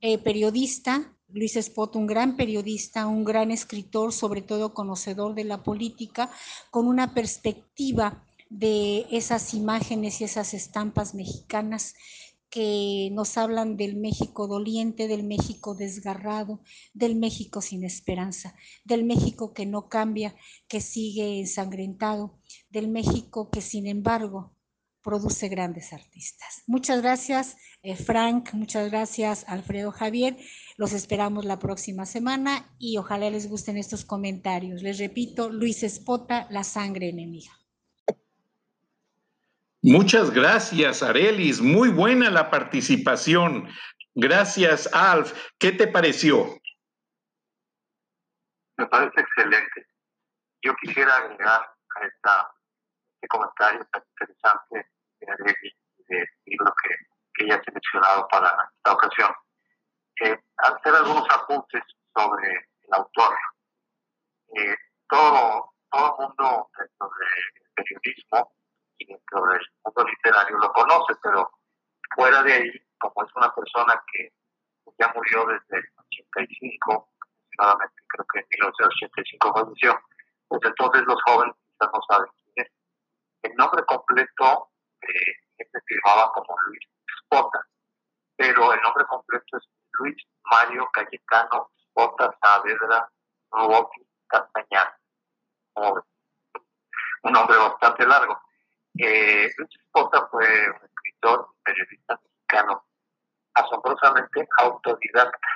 Eh, 0.00 0.18
periodista, 0.18 1.14
Luis 1.28 1.56
Espot, 1.56 1.94
un 1.96 2.06
gran 2.06 2.36
periodista, 2.36 3.06
un 3.06 3.24
gran 3.24 3.50
escritor, 3.50 4.12
sobre 4.12 4.42
todo 4.42 4.74
conocedor 4.74 5.34
de 5.34 5.44
la 5.44 5.62
política, 5.62 6.30
con 6.70 6.86
una 6.86 7.12
perspectiva 7.14 8.24
de 8.50 9.06
esas 9.10 9.54
imágenes 9.54 10.20
y 10.20 10.24
esas 10.24 10.52
estampas 10.54 11.14
mexicanas 11.14 11.94
que 12.50 13.10
nos 13.12 13.38
hablan 13.38 13.76
del 13.76 13.96
México 13.96 14.48
doliente, 14.48 15.06
del 15.06 15.22
México 15.22 15.76
desgarrado, 15.76 16.60
del 16.92 17.14
México 17.14 17.62
sin 17.62 17.84
esperanza, 17.84 18.56
del 18.84 19.04
México 19.04 19.54
que 19.54 19.66
no 19.66 19.88
cambia, 19.88 20.34
que 20.66 20.80
sigue 20.80 21.38
ensangrentado, 21.38 22.40
del 22.68 22.88
México 22.88 23.50
que 23.50 23.60
sin 23.60 23.86
embargo 23.86 24.56
produce 25.00 25.48
grandes 25.48 25.92
artistas. 25.92 26.62
Muchas 26.66 27.00
gracias, 27.00 27.56
eh, 27.82 27.94
Frank, 27.94 28.52
muchas 28.52 28.90
gracias, 28.90 29.44
Alfredo 29.46 29.92
Javier. 29.92 30.36
Los 30.76 30.92
esperamos 30.92 31.44
la 31.44 31.60
próxima 31.60 32.04
semana 32.04 32.74
y 32.78 32.96
ojalá 32.96 33.30
les 33.30 33.48
gusten 33.48 33.76
estos 33.76 34.04
comentarios. 34.04 34.82
Les 34.82 34.98
repito, 34.98 35.50
Luis 35.50 35.84
Espota, 35.84 36.48
La 36.50 36.64
sangre 36.64 37.08
enemiga. 37.08 37.59
Muchas 39.82 40.30
gracias, 40.30 41.02
Arelis. 41.02 41.62
Muy 41.62 41.88
buena 41.88 42.30
la 42.30 42.50
participación. 42.50 43.66
Gracias, 44.14 44.92
Alf. 44.92 45.32
¿Qué 45.58 45.72
te 45.72 45.86
pareció? 45.86 46.60
Me 48.76 48.86
parece 48.86 49.20
excelente. 49.20 49.86
Yo 50.62 50.74
quisiera 50.82 51.16
agregar 51.16 51.62
a 51.96 52.06
esta, 52.06 52.52
este 53.14 53.28
comentario 53.28 53.86
tan 53.90 54.02
interesante 54.10 54.86
de 55.20 55.32
Arelis 55.32 55.74
del 56.08 56.28
libro 56.44 56.74
que, 56.82 56.94
que 57.34 57.44
ella 57.46 57.56
ha 57.56 57.64
seleccionado 57.64 58.28
para 58.28 58.70
esta 58.76 58.92
ocasión. 58.92 59.30
Eh, 60.22 60.38
hacer 60.58 60.94
algunos 60.94 61.26
apuntes 61.30 61.82
sobre 62.14 62.50
el 62.50 62.92
autor. 62.92 63.34
Eh, 64.56 64.76
todo, 65.08 65.72
todo 65.90 66.16
el 66.18 66.26
mundo 66.26 66.70
dentro 66.76 67.10
del 67.18 67.72
periodismo 67.74 68.52
y 69.00 69.06
dentro 69.06 69.42
del 69.46 69.66
mundo 69.84 70.04
literario 70.04 70.58
lo 70.58 70.72
conoce, 70.72 71.14
pero 71.22 71.50
fuera 72.14 72.42
de 72.42 72.52
ahí, 72.52 72.70
como 72.98 73.24
es 73.24 73.34
una 73.34 73.52
persona 73.54 74.02
que 74.12 74.32
ya 74.98 75.12
murió 75.14 75.46
desde 75.46 75.78
el 75.78 75.92
85, 76.12 77.08
aproximadamente, 77.24 78.02
creo 78.08 78.26
que 78.32 78.38
en 78.40 78.46
1985 78.50 79.52
falleció, 79.54 80.00
pues 80.48 80.60
entonces 80.64 81.02
los 81.06 81.22
jóvenes 81.22 81.54
quizás 81.64 81.90
no 81.92 82.00
saben 82.08 82.30
quién 82.36 82.66
es. 82.66 82.72
El 83.42 83.56
nombre 83.56 83.84
completo 83.86 84.70
eh, 85.00 85.32
se 85.56 85.80
firmaba 85.86 86.30
como 86.32 86.54
Luis 86.66 86.84
Spota, 87.24 87.66
pero 88.36 88.72
el 88.72 88.80
nombre 88.82 89.04
completo 89.06 89.56
es 89.56 89.64
Luis 89.98 90.16
Mario 90.44 90.88
Cayetano 90.92 91.70
Spota 91.88 92.36
Saavedra 92.42 93.10
Ruopi 93.50 94.06
Castañán. 94.26 94.88
Un 97.22 97.32
nombre 97.32 97.56
bastante 97.56 98.06
largo. 98.06 98.40
Eh, 99.02 99.50
Luis 99.56 99.70
Spota 99.88 100.28
fue 100.30 100.44
un 100.44 100.84
escritor, 100.84 101.48
periodista 101.64 102.20
mexicano, 102.22 102.84
asombrosamente 103.54 104.46
autodidacta. 104.58 105.48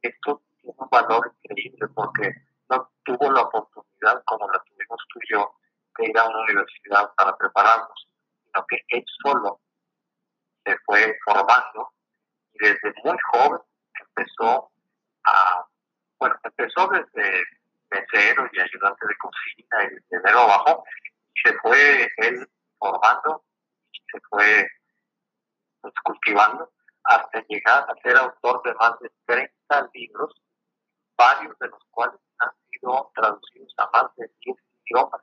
Esto 0.00 0.40
tiene 0.60 0.76
un 0.78 0.88
valor 0.88 1.34
increíble 1.42 1.88
porque 1.92 2.32
no 2.68 2.88
tuvo 3.02 3.32
la 3.32 3.42
oportunidad, 3.42 4.22
como 4.24 4.48
la 4.52 4.62
tuvimos 4.62 5.00
tú 5.08 5.18
y 5.20 5.32
yo, 5.32 5.52
de 5.98 6.10
ir 6.10 6.18
a 6.18 6.28
una 6.28 6.42
universidad 6.42 7.12
para 7.16 7.36
prepararnos, 7.36 8.08
sino 8.44 8.64
que 8.68 8.78
él 8.86 9.04
solo 9.20 9.60
se 10.64 10.78
fue 10.86 11.18
formando 11.24 11.92
y 12.52 12.66
desde 12.68 12.94
muy 13.02 13.16
joven 13.32 13.60
empezó 14.00 14.70
a, 15.24 15.66
bueno, 16.20 16.36
empezó 16.44 16.86
desde 16.86 17.44
mesero 17.90 18.48
y 18.52 18.60
ayudante 18.60 19.06
de 19.08 19.16
cocina 19.16 19.90
y 19.90 20.14
enero 20.14 20.38
abajo, 20.38 20.84
y 21.34 21.40
se 21.48 21.58
fue 21.58 22.08
él 22.18 22.48
formando 22.80 23.44
y 23.92 23.98
se 24.10 24.20
fue 24.28 24.66
pues, 25.80 25.94
cultivando 26.02 26.72
hasta 27.04 27.44
llegar 27.48 27.86
a 27.88 27.94
ser 28.02 28.16
autor 28.16 28.62
de 28.64 28.74
más 28.74 28.98
de 29.00 29.10
30 29.26 29.90
libros, 29.94 30.34
varios 31.16 31.56
de 31.58 31.68
los 31.68 31.82
cuales 31.90 32.20
han 32.38 32.50
sido 32.70 33.12
traducidos 33.14 33.72
a 33.78 33.90
más 33.92 34.14
de 34.16 34.30
10 34.44 34.56
idiomas. 34.86 35.22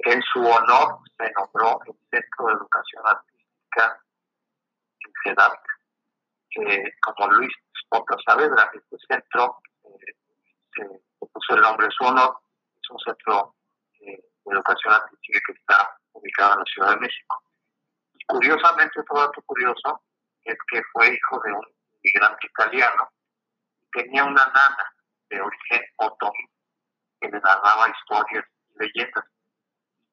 En 0.00 0.22
su 0.22 0.40
honor 0.40 1.00
se 1.16 1.30
nombró 1.32 1.80
el 1.86 1.94
Centro 2.10 2.46
de 2.46 2.52
Educación 2.52 3.02
Artística 3.06 4.04
en 5.00 5.12
CEDAT, 5.24 5.60
como 7.02 7.32
Luis 7.32 7.52
Spota 7.82 8.16
Saavedra. 8.24 8.70
Este 8.74 8.96
centro 9.08 9.60
eh, 9.84 10.14
se 10.74 11.26
puso 11.26 11.54
el 11.54 11.62
nombre 11.62 11.88
su 11.90 12.04
honor, 12.04 12.38
es 12.80 12.90
un 12.90 12.98
centro 13.00 13.54
eh, 14.00 14.24
educación 14.52 14.94
artística 14.94 15.40
que 15.46 15.52
está 15.52 15.96
ubicado 16.12 16.52
en 16.54 16.58
la 16.58 16.64
Ciudad 16.64 16.90
de 16.90 17.00
México. 17.00 17.42
Curiosamente, 18.26 19.00
otro 19.00 19.20
dato 19.20 19.42
curioso 19.42 20.02
es 20.44 20.56
que 20.70 20.82
fue 20.92 21.14
hijo 21.14 21.40
de 21.44 21.52
un 21.52 21.66
inmigrante 22.02 22.46
italiano 22.46 23.10
tenía 23.92 24.24
una 24.24 24.44
nana 24.46 24.94
de 25.30 25.40
origen 25.40 25.82
otomí 25.96 26.48
que 27.20 27.28
le 27.28 27.40
narraba 27.40 27.88
historias 27.88 28.44
y 28.70 28.78
leyendas. 28.78 29.24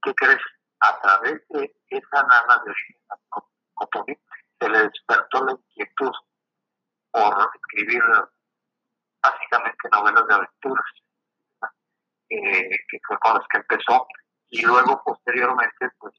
¿Qué 0.01 0.13
crees? 0.15 0.41
A 0.79 0.99
través 1.01 1.41
de 1.49 1.75
esa 1.89 2.23
nana 2.23 2.61
de 2.63 2.71
origen 2.71 2.95
otomí 3.75 4.17
se 4.59 4.69
le 4.69 4.79
despertó 4.79 5.45
la 5.45 5.51
inquietud 5.51 6.11
por 7.11 7.49
escribir 7.55 8.03
básicamente 9.21 9.89
novelas 9.91 10.27
de 10.27 10.33
aventuras, 10.33 10.85
eh, 12.29 12.69
que 12.89 12.99
fue 13.07 13.17
con 13.19 13.35
las 13.35 13.47
que 13.47 13.57
empezó, 13.57 14.07
y 14.49 14.61
luego 14.61 15.01
posteriormente 15.03 15.89
pues 15.97 16.13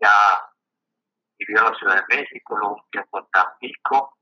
ya 0.00 0.10
vivió 1.38 1.58
en 1.58 1.64
la 1.64 1.78
Ciudad 1.78 2.06
de 2.06 2.16
México, 2.16 2.56
luego 2.56 2.74
un 2.74 2.90
tiempo 2.90 3.18
en 3.18 3.26
Tampico 3.30 4.18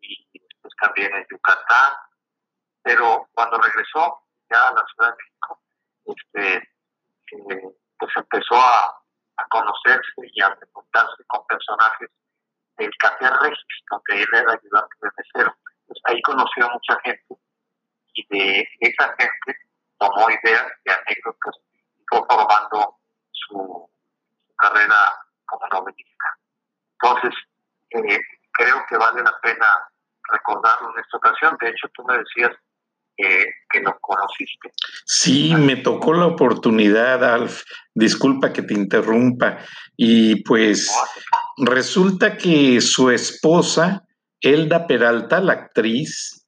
y 0.00 0.26
después 0.32 0.74
también 0.80 1.14
en 1.14 1.26
Yucatán. 1.30 1.92
Pero 2.82 3.28
cuando 3.32 3.58
regresó 3.58 4.22
ya 4.50 4.68
a 4.68 4.74
la 4.74 4.84
Ciudad 4.94 5.10
de 5.10 5.16
México, 5.16 5.62
este, 6.04 6.56
eh, 6.56 7.76
pues 7.98 8.12
empezó 8.16 8.56
a, 8.56 8.98
conocerse 9.50 10.22
y 10.32 10.40
a 10.40 10.56
encontrarse 10.62 11.24
con 11.26 11.44
personajes 11.46 12.08
del 12.78 12.90
Café 12.98 13.28
Regis, 13.42 13.84
donde 13.90 14.22
él 14.22 14.28
era 14.32 14.52
ayudante 14.52 14.96
de 15.02 15.10
mesero. 15.18 15.54
Pues 15.86 16.00
ahí 16.04 16.22
conoció 16.22 16.64
a 16.64 16.72
mucha 16.72 16.98
gente 17.02 17.36
y 18.14 18.26
de 18.28 18.68
esa 18.80 19.14
gente 19.18 19.58
tomó 19.98 20.30
ideas 20.30 20.72
y 20.84 20.90
anécdotas 20.90 21.56
fue 22.12 22.20
formando 22.28 22.98
su 23.30 23.88
carrera 24.56 24.96
como 25.46 25.66
novelista. 25.68 26.26
Entonces, 27.00 27.34
eh, 27.90 28.18
creo 28.52 28.84
que 28.88 28.96
vale 28.96 29.22
la 29.22 29.34
pena 29.42 29.66
recordarlo 30.30 30.92
en 30.94 31.00
esta 31.02 31.16
ocasión. 31.16 31.56
De 31.60 31.70
hecho, 31.70 31.88
tú 31.94 32.04
me 32.04 32.18
decías 32.18 32.52
que 33.16 33.80
lo 33.80 33.96
conociste. 34.00 34.72
Sí, 35.04 35.54
me 35.54 35.76
tocó 35.76 36.12
la 36.12 36.26
oportunidad, 36.26 37.22
Alf. 37.22 37.62
Disculpa 37.94 38.52
que 38.52 38.62
te 38.62 38.74
interrumpa. 38.74 39.58
Y 39.96 40.42
pues 40.42 40.90
resulta 41.58 42.36
que 42.36 42.80
su 42.80 43.10
esposa, 43.10 44.02
Elda 44.40 44.86
Peralta, 44.86 45.40
la 45.40 45.52
actriz, 45.52 46.46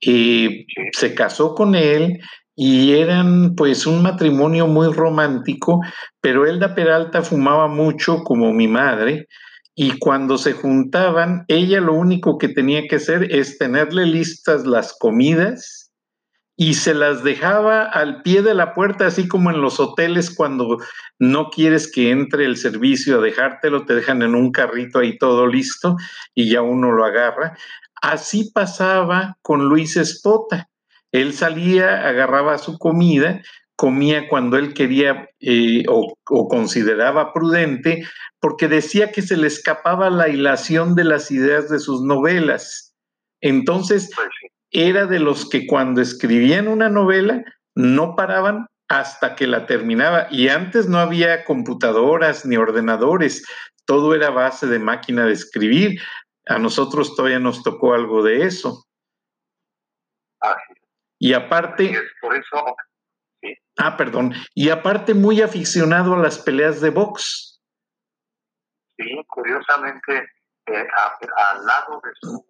eh, 0.00 0.66
se 0.92 1.14
casó 1.14 1.54
con 1.54 1.74
él 1.74 2.20
y 2.60 2.94
eran 2.94 3.54
pues 3.54 3.86
un 3.86 4.02
matrimonio 4.02 4.66
muy 4.66 4.92
romántico, 4.92 5.80
pero 6.20 6.44
Elda 6.44 6.74
Peralta 6.74 7.22
fumaba 7.22 7.68
mucho 7.68 8.24
como 8.24 8.52
mi 8.52 8.66
madre 8.66 9.28
y 9.76 9.96
cuando 10.00 10.38
se 10.38 10.54
juntaban, 10.54 11.44
ella 11.46 11.80
lo 11.80 11.92
único 11.92 12.36
que 12.36 12.48
tenía 12.48 12.82
que 12.88 12.96
hacer 12.96 13.32
es 13.32 13.58
tenerle 13.58 14.06
listas 14.06 14.66
las 14.66 14.92
comidas 14.98 15.92
y 16.56 16.74
se 16.74 16.94
las 16.94 17.22
dejaba 17.22 17.84
al 17.84 18.22
pie 18.22 18.42
de 18.42 18.54
la 18.54 18.74
puerta, 18.74 19.06
así 19.06 19.28
como 19.28 19.52
en 19.52 19.60
los 19.60 19.78
hoteles 19.78 20.34
cuando 20.34 20.78
no 21.20 21.50
quieres 21.50 21.88
que 21.88 22.10
entre 22.10 22.44
el 22.44 22.56
servicio 22.56 23.18
a 23.18 23.22
dejártelo, 23.22 23.84
te 23.84 23.94
dejan 23.94 24.22
en 24.22 24.34
un 24.34 24.50
carrito 24.50 24.98
ahí 24.98 25.16
todo 25.16 25.46
listo 25.46 25.94
y 26.34 26.50
ya 26.50 26.62
uno 26.62 26.90
lo 26.90 27.04
agarra. 27.04 27.56
Así 28.02 28.50
pasaba 28.52 29.38
con 29.42 29.68
Luis 29.68 29.96
Espota. 29.96 30.68
Él 31.12 31.32
salía, 31.32 32.06
agarraba 32.06 32.58
su 32.58 32.78
comida, 32.78 33.42
comía 33.76 34.28
cuando 34.28 34.56
él 34.56 34.74
quería 34.74 35.28
eh, 35.40 35.84
o, 35.88 36.16
consideraba 36.48 37.32
prudente, 37.32 38.04
porque 38.40 38.68
decía 38.68 39.12
que 39.12 39.22
se 39.22 39.36
le 39.36 39.46
escapaba 39.46 40.10
la 40.10 40.28
hilación 40.28 40.94
de 40.94 41.04
las 41.04 41.30
ideas 41.30 41.68
de 41.68 41.78
sus 41.78 42.02
novelas. 42.02 42.94
Entonces, 43.40 44.10
pues 44.14 44.28
era 44.70 45.06
de 45.06 45.20
los 45.20 45.48
que 45.48 45.66
cuando 45.66 46.00
escribían 46.00 46.68
una 46.68 46.88
novela 46.88 47.42
no 47.74 48.16
paraban 48.16 48.66
hasta 48.88 49.34
que 49.34 49.46
la 49.46 49.66
terminaba. 49.66 50.26
Y 50.30 50.48
antes 50.48 50.88
no 50.88 50.98
había 50.98 51.44
computadoras 51.44 52.44
ni 52.44 52.56
ordenadores, 52.56 53.44
todo 53.84 54.14
era 54.14 54.30
base 54.30 54.66
de 54.66 54.78
máquina 54.78 55.24
de 55.24 55.32
escribir. 55.32 56.00
A 56.46 56.58
nosotros 56.58 57.14
todavía 57.14 57.38
nos 57.38 57.62
tocó 57.62 57.94
algo 57.94 58.22
de 58.22 58.44
eso. 58.44 58.87
Y 61.18 61.34
aparte... 61.34 61.92
Por 62.20 62.36
eso 62.36 62.76
Ah, 63.80 63.96
perdón. 63.96 64.34
Y 64.54 64.70
aparte 64.70 65.14
muy 65.14 65.40
aficionado 65.40 66.14
a 66.14 66.18
las 66.18 66.38
peleas 66.40 66.80
de 66.80 66.90
box. 66.90 67.62
Sí, 68.96 69.24
curiosamente, 69.28 70.32
eh, 70.66 70.86
al 71.36 71.64
lado 71.64 72.00
de 72.02 72.10
su 72.20 72.44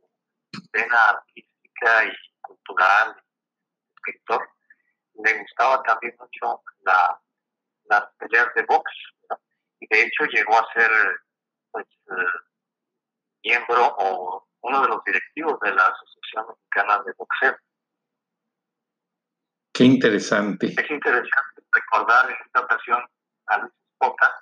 escena 0.51 0.99
artística 1.11 2.07
y 2.07 2.13
cultural, 2.41 3.15
escritor, 3.97 4.49
le 5.23 5.39
gustaba 5.39 5.83
también 5.83 6.17
mucho 6.19 6.63
la, 6.87 7.21
las 7.85 8.05
peleas 8.19 8.49
de 8.55 8.63
box. 8.63 8.91
Y 9.81 9.87
de 9.87 10.05
hecho 10.05 10.25
llegó 10.33 10.59
a 10.59 10.67
ser 10.73 10.91
pues, 11.71 11.87
eh, 12.11 12.39
miembro 13.45 13.95
o 13.99 14.49
uno 14.63 14.81
de 14.81 14.89
los 14.89 15.05
directivos 15.05 15.61
de 15.61 15.73
la 15.73 15.83
Asociación 15.83 16.47
Mexicana 16.49 17.03
de 17.05 17.13
Boxeo. 17.19 17.57
Qué 19.79 19.85
interesante. 19.85 20.67
Es 20.67 20.91
interesante 20.91 21.63
recordar 21.71 22.29
en 22.29 22.37
esta 22.45 22.63
ocasión 22.63 22.99
a 23.47 23.59
Luis 23.59 23.73
Espota, 23.93 24.35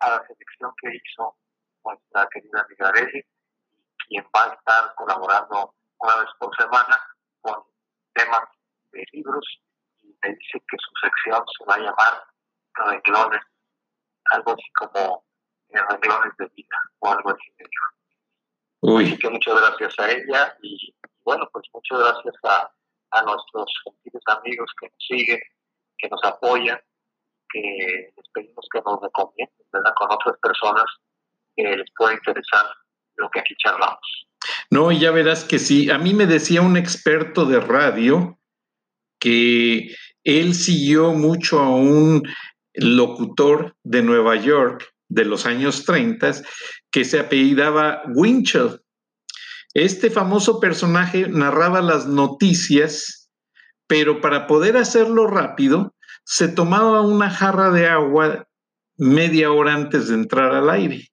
a 0.00 0.08
la 0.08 0.26
selección 0.26 0.72
que 0.80 0.88
hizo 0.88 1.36
nuestra 1.84 2.26
querida 2.32 2.62
amiga 2.62 2.92
quien 4.08 4.24
va 4.34 4.44
a 4.44 4.54
estar 4.54 4.94
colaborando 4.94 5.74
una 5.98 6.16
vez 6.16 6.30
por 6.38 6.56
semana 6.56 6.98
con 7.42 7.62
temas 8.14 8.48
de 8.92 9.04
libros 9.12 9.44
y 10.00 10.16
me 10.22 10.30
dice 10.30 10.64
que 10.66 10.76
su 10.78 10.90
sección 11.02 11.44
se 11.58 11.64
va 11.66 11.74
a 11.74 11.78
llamar 11.80 12.24
Renglones, 12.72 13.42
algo 14.30 14.52
así 14.52 14.72
como 14.78 15.26
Renglones 15.68 16.32
de 16.38 16.46
vida 16.56 16.78
o 17.00 17.10
algo 17.10 17.30
así. 17.32 17.52
Uy. 18.80 19.04
Así 19.04 19.18
que 19.18 19.28
muchas 19.28 19.60
gracias 19.60 19.98
a 19.98 20.10
ella 20.10 20.56
y 20.62 20.96
bueno, 21.22 21.46
pues 21.52 21.66
muchas 21.74 21.98
gracias 21.98 22.34
a, 22.44 22.72
a 23.12 23.22
nuestros 23.22 23.70
gentiles 23.84 24.22
amigos 24.26 24.70
que 24.80 24.86
nos 24.88 25.06
siguen, 25.06 25.40
que 25.98 26.08
nos 26.08 26.22
apoyan, 26.24 26.78
que 27.50 28.12
les 28.16 28.26
pedimos 28.32 28.66
que 28.72 28.80
nos 28.84 29.00
recomienden 29.00 29.66
¿verdad? 29.72 29.92
con 29.96 30.10
otras 30.10 30.36
personas 30.40 30.84
que 31.56 31.62
les 31.62 31.90
pueda 31.96 32.14
interesar 32.14 32.66
lo 33.16 33.28
que 33.30 33.40
aquí 33.40 33.54
charlamos. 33.58 34.26
No, 34.70 34.90
ya 34.90 35.10
verás 35.10 35.44
que 35.44 35.58
sí. 35.58 35.90
A 35.90 35.98
mí 35.98 36.14
me 36.14 36.26
decía 36.26 36.62
un 36.62 36.76
experto 36.76 37.44
de 37.44 37.60
radio 37.60 38.38
que 39.20 39.94
él 40.24 40.54
siguió 40.54 41.12
mucho 41.12 41.60
a 41.60 41.68
un 41.68 42.22
locutor 42.74 43.76
de 43.82 44.02
Nueva 44.02 44.36
York 44.36 44.92
de 45.08 45.24
los 45.24 45.46
años 45.46 45.84
30 45.84 46.32
que 46.90 47.04
se 47.04 47.20
apellidaba 47.20 48.02
Winchell. 48.14 48.81
Este 49.74 50.10
famoso 50.10 50.60
personaje 50.60 51.28
narraba 51.28 51.80
las 51.80 52.06
noticias, 52.06 53.30
pero 53.86 54.20
para 54.20 54.46
poder 54.46 54.76
hacerlo 54.76 55.26
rápido, 55.26 55.94
se 56.24 56.48
tomaba 56.48 57.00
una 57.00 57.30
jarra 57.30 57.70
de 57.70 57.88
agua 57.88 58.46
media 58.96 59.50
hora 59.50 59.74
antes 59.74 60.08
de 60.08 60.14
entrar 60.14 60.54
al 60.54 60.70
aire. 60.70 61.08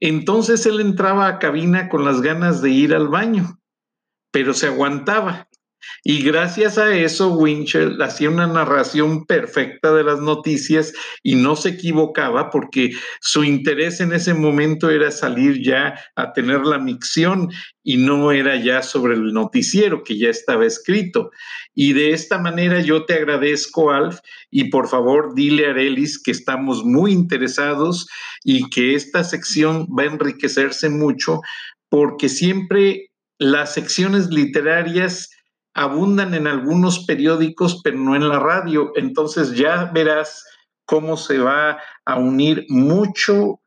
Entonces 0.00 0.66
él 0.66 0.80
entraba 0.80 1.26
a 1.26 1.38
cabina 1.38 1.88
con 1.88 2.04
las 2.04 2.20
ganas 2.20 2.62
de 2.62 2.70
ir 2.70 2.94
al 2.94 3.08
baño, 3.08 3.58
pero 4.30 4.54
se 4.54 4.66
aguantaba 4.66 5.48
y 6.06 6.22
gracias 6.22 6.76
a 6.76 6.94
eso, 6.94 7.30
Winchell 7.30 8.00
hacía 8.02 8.28
una 8.28 8.46
narración 8.46 9.24
perfecta 9.24 9.94
de 9.94 10.04
las 10.04 10.20
noticias 10.20 10.92
y 11.22 11.34
no 11.34 11.56
se 11.56 11.70
equivocaba 11.70 12.50
porque 12.50 12.90
su 13.20 13.42
interés 13.42 14.00
en 14.00 14.12
ese 14.12 14.34
momento 14.34 14.90
era 14.90 15.10
salir 15.10 15.62
ya 15.62 15.98
a 16.14 16.34
tener 16.34 16.60
la 16.66 16.78
micción 16.78 17.50
y 17.82 17.96
no 17.96 18.32
era 18.32 18.56
ya 18.56 18.82
sobre 18.82 19.14
el 19.14 19.32
noticiero 19.32 20.04
que 20.04 20.18
ya 20.18 20.28
estaba 20.28 20.66
escrito. 20.66 21.30
Y 21.74 21.94
de 21.94 22.12
esta 22.12 22.38
manera 22.38 22.80
yo 22.80 23.06
te 23.06 23.14
agradezco, 23.14 23.90
Alf, 23.90 24.18
y 24.50 24.64
por 24.64 24.88
favor 24.88 25.34
dile 25.34 25.66
a 25.66 25.70
Arelis 25.70 26.22
que 26.22 26.32
estamos 26.32 26.84
muy 26.84 27.12
interesados 27.12 28.06
y 28.44 28.68
que 28.68 28.94
esta 28.94 29.24
sección 29.24 29.86
va 29.86 30.02
a 30.02 30.06
enriquecerse 30.06 30.90
mucho 30.90 31.40
porque 31.88 32.28
siempre 32.28 33.10
las 33.38 33.74
secciones 33.74 34.28
literarias 34.28 35.30
abundan 35.74 36.34
en 36.34 36.46
algunos 36.46 37.04
periódicos, 37.04 37.80
pero 37.82 37.98
no 37.98 38.14
en 38.16 38.28
la 38.28 38.38
radio. 38.38 38.92
Entonces 38.94 39.52
ya 39.52 39.90
verás 39.92 40.44
cómo 40.86 41.16
se 41.16 41.38
va 41.38 41.78
a 42.04 42.18
unir 42.18 42.64
mucho 42.68 43.60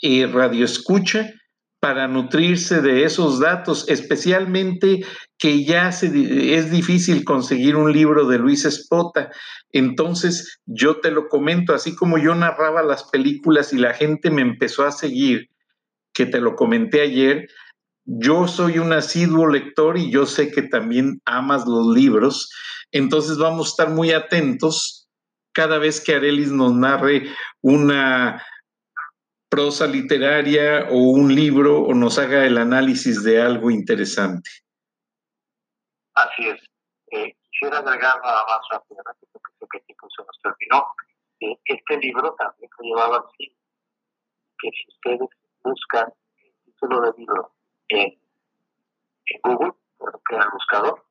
eh, 0.00 0.26
radio 0.26 0.64
escucha 0.64 1.32
para 1.80 2.08
nutrirse 2.08 2.80
de 2.80 3.04
esos 3.04 3.40
datos, 3.40 3.86
especialmente 3.88 5.04
que 5.38 5.64
ya 5.64 5.90
es 5.90 6.70
difícil 6.70 7.24
conseguir 7.24 7.76
un 7.76 7.92
libro 7.92 8.26
de 8.26 8.38
Luis 8.38 8.64
Espota. 8.64 9.30
Entonces, 9.70 10.60
yo 10.64 11.00
te 11.00 11.10
lo 11.10 11.28
comento, 11.28 11.74
así 11.74 11.94
como 11.94 12.16
yo 12.16 12.34
narraba 12.34 12.82
las 12.82 13.04
películas 13.10 13.74
y 13.74 13.76
la 13.76 13.92
gente 13.92 14.30
me 14.30 14.40
empezó 14.40 14.86
a 14.86 14.92
seguir, 14.92 15.50
que 16.14 16.24
te 16.24 16.40
lo 16.40 16.56
comenté 16.56 17.02
ayer, 17.02 17.48
yo 18.04 18.46
soy 18.48 18.78
un 18.78 18.92
asiduo 18.92 19.46
lector 19.46 19.96
y 19.96 20.10
yo 20.10 20.26
sé 20.26 20.50
que 20.50 20.62
también 20.62 21.20
amas 21.24 21.66
los 21.66 21.86
libros, 21.94 22.50
entonces 22.92 23.38
vamos 23.38 23.66
a 23.66 23.70
estar 23.70 23.90
muy 23.90 24.12
atentos 24.12 25.08
cada 25.52 25.78
vez 25.78 26.02
que 26.02 26.14
Arelis 26.14 26.50
nos 26.50 26.74
narre 26.74 27.28
una 27.62 28.42
prosa 29.48 29.86
literaria 29.86 30.88
o 30.90 30.98
un 30.98 31.34
libro 31.34 31.82
o 31.82 31.94
nos 31.94 32.18
haga 32.18 32.44
el 32.44 32.58
análisis 32.58 33.22
de 33.22 33.40
algo 33.40 33.70
interesante. 33.70 34.50
Así 36.14 36.48
es. 36.48 36.60
Eh, 37.12 37.36
quisiera 37.50 37.78
agregar 37.78 38.20
nada 38.22 38.44
más 38.46 38.60
rápidamente 38.70 39.26
porque 39.58 39.80
que 39.86 39.94
se 39.94 40.22
nos 40.24 40.40
terminó. 40.42 40.84
Eh, 41.40 41.56
este 41.64 41.96
libro 41.98 42.34
también 42.34 42.68
se 42.76 42.86
llevaba 42.86 43.18
así, 43.18 43.56
que 44.58 44.70
si 44.70 44.88
ustedes 44.88 45.28
buscan 45.62 46.12
el 46.42 46.52
título 46.64 47.00
del 47.02 47.14
libro 47.16 47.52
en, 47.94 49.40
Google, 49.42 49.72
en 50.30 50.40
el 50.40 50.50
buscador, 50.52 51.04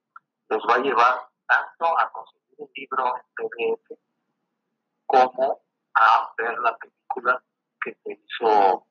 los 0.50 0.64
va 0.70 0.76
a 0.76 0.80
llevar 0.80 1.16
tanto 1.48 2.00
a 2.00 2.12
conseguir 2.12 2.58
el 2.60 2.70
libro 2.76 3.16
en 3.16 3.48
PDF 3.50 4.00
como 5.06 5.62
a 5.96 6.34
ver 6.38 6.58
la 6.60 6.76
película 6.78 7.44
que 7.84 7.96
se 8.04 8.14
hizo 8.14 8.86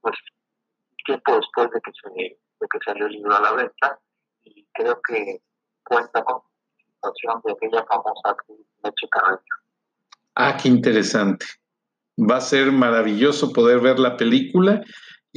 pues 0.00 0.16
tiempo 1.04 1.36
después 1.36 1.70
de 1.70 1.80
que 1.80 2.78
salió 2.84 3.06
el 3.06 3.12
libro 3.12 3.36
a 3.36 3.40
la 3.40 3.52
venta 3.52 3.98
y 4.42 4.66
creo 4.72 5.00
que 5.06 5.40
cuenta 5.84 6.22
con 6.24 6.42
la 6.42 6.84
situación 6.84 7.40
de 7.44 7.52
aquella 7.52 7.84
famosa 7.86 8.30
actriz 8.30 8.66
Carreño. 9.10 9.40
Ah, 10.34 10.56
qué 10.60 10.68
interesante. 10.68 11.46
Va 12.18 12.36
a 12.36 12.40
ser 12.40 12.72
maravilloso 12.72 13.52
poder 13.52 13.80
ver 13.80 13.98
la 13.98 14.16
película 14.16 14.82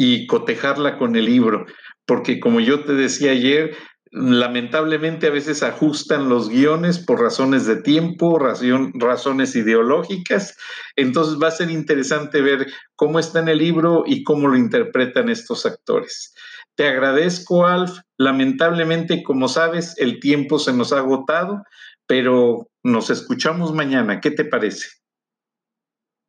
y 0.04 0.26
cotejarla 0.26 0.98
con 0.98 1.16
el 1.16 1.26
libro 1.26 1.66
porque 2.12 2.42
como 2.42 2.60
yo 2.60 2.84
te 2.84 2.94
decía 2.94 3.32
ayer, 3.32 3.74
lamentablemente 4.12 5.28
a 5.28 5.32
veces 5.32 5.64
ajustan 5.64 6.28
los 6.28 6.50
guiones 6.50 7.00
por 7.00 7.22
razones 7.22 7.66
de 7.66 7.82
tiempo, 7.82 8.38
razones 8.38 9.56
ideológicas. 9.56 10.58
Entonces 10.98 11.42
va 11.42 11.48
a 11.48 11.52
ser 11.52 11.72
interesante 11.72 12.42
ver 12.42 12.68
cómo 12.98 13.18
está 13.18 13.40
en 13.40 13.48
el 13.48 13.60
libro 13.60 14.04
y 14.06 14.24
cómo 14.24 14.50
lo 14.50 14.58
interpretan 14.58 15.30
estos 15.30 15.66
actores. 15.66 16.36
Te 16.76 16.88
agradezco, 16.88 17.66
Alf. 17.66 18.00
Lamentablemente, 18.18 19.24
como 19.24 19.48
sabes, 19.48 19.98
el 19.98 20.20
tiempo 20.20 20.60
se 20.60 20.74
nos 20.74 20.92
ha 20.92 20.98
agotado, 20.98 21.64
pero 22.08 22.68
nos 22.84 23.10
escuchamos 23.10 23.74
mañana. 23.74 24.20
¿Qué 24.20 24.32
te 24.32 24.44
parece? 24.44 24.90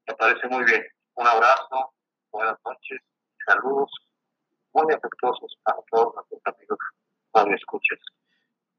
Me 0.07 0.15
parece 0.15 0.47
muy 0.49 0.65
bien. 0.65 0.83
Un 1.15 1.27
abrazo, 1.27 1.93
buenas 2.31 2.57
noches, 2.65 3.01
saludos 3.47 3.91
muy 4.73 4.93
afectuosos 4.93 5.57
para 5.63 5.79
todos 5.91 6.15
nuestros 6.15 6.41
amigos 6.45 6.79
cuando 7.31 7.55
escuches. 7.55 7.99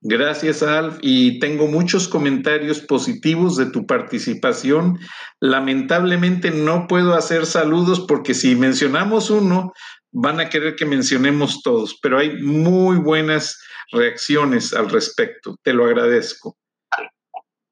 Gracias, 0.06 0.62
Alf. 0.62 0.98
Y 1.02 1.40
tengo 1.40 1.68
muchos 1.68 2.10
comentarios 2.10 2.82
positivos 2.82 3.56
de 3.56 3.68
tu 3.68 3.88
participación. 3.88 5.00
Lamentablemente 5.40 6.52
no 6.52 6.88
puedo 6.88 7.14
hacer 7.14 7.46
saludos 7.46 8.06
porque 8.06 8.34
si 8.34 8.56
mencionamos 8.56 9.30
uno, 9.30 9.72
van 10.12 10.42
a 10.42 10.50
querer 10.50 10.76
que 10.76 10.86
mencionemos 10.86 11.64
todos, 11.64 11.98
pero 12.02 12.20
hay 12.20 12.42
muy 12.42 12.98
buenas 12.98 13.66
reacciones 13.94 14.74
al 14.74 14.90
respecto. 14.90 15.56
Te 15.64 15.74
lo 15.74 15.86
agradezco. 15.86 16.58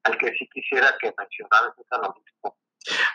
Al, 0.04 0.16
que 0.16 0.32
sí 0.38 0.48
quisiera 0.52 0.94
que 1.00 1.12
mencionaras 1.16 1.74
es 1.78 1.86
lo 1.90 2.14
mismo 2.14 2.56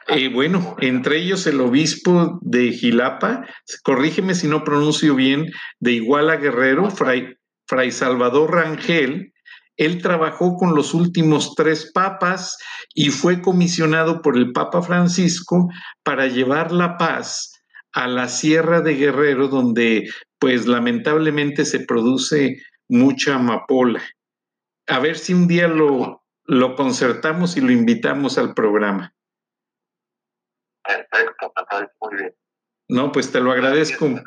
eh, 0.07 0.29
bueno, 0.29 0.75
entre 0.79 1.17
ellos 1.17 1.45
el 1.47 1.59
obispo 1.61 2.39
de 2.41 2.71
Gilapa, 2.71 3.45
corrígeme 3.83 4.35
si 4.35 4.47
no 4.47 4.63
pronuncio 4.63 5.15
bien, 5.15 5.51
de 5.79 5.93
Iguala 5.93 6.37
Guerrero, 6.37 6.89
Fray, 6.89 7.35
Fray 7.67 7.91
Salvador 7.91 8.51
Rangel, 8.51 9.33
él 9.77 10.01
trabajó 10.01 10.55
con 10.55 10.73
los 10.73 10.93
últimos 10.93 11.53
tres 11.55 11.91
papas 11.93 12.57
y 12.95 13.09
fue 13.09 13.41
comisionado 13.41 14.21
por 14.21 14.35
el 14.35 14.51
Papa 14.51 14.81
Francisco 14.81 15.69
para 16.03 16.27
llevar 16.27 16.71
la 16.71 16.97
paz 16.97 17.53
a 17.93 18.07
la 18.07 18.27
Sierra 18.27 18.81
de 18.81 18.95
Guerrero, 18.95 19.47
donde 19.47 20.09
pues 20.39 20.65
lamentablemente 20.67 21.63
se 21.63 21.79
produce 21.81 22.57
mucha 22.89 23.35
amapola. 23.35 24.01
A 24.87 24.99
ver 24.99 25.17
si 25.17 25.33
un 25.33 25.47
día 25.47 25.67
lo, 25.67 26.23
lo 26.45 26.75
concertamos 26.75 27.55
y 27.57 27.61
lo 27.61 27.71
invitamos 27.71 28.37
al 28.37 28.53
programa. 28.53 29.13
Perfecto, 30.87 31.53
muy 32.01 32.15
bien. 32.15 32.35
No, 32.87 33.11
pues 33.11 33.29
te 33.31 33.41
lo 33.41 33.51
agradezco. 33.51 34.07
Muchas 34.07 34.23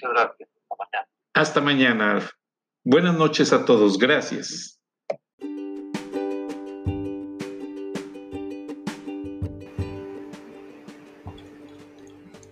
gracias. 0.00 0.48
Hasta 0.58 0.74
mañana. 0.78 1.08
Hasta 1.34 1.60
mañana. 1.60 2.30
Buenas 2.82 3.14
noches 3.16 3.52
a 3.52 3.64
todos. 3.66 3.98
Gracias. 3.98 4.80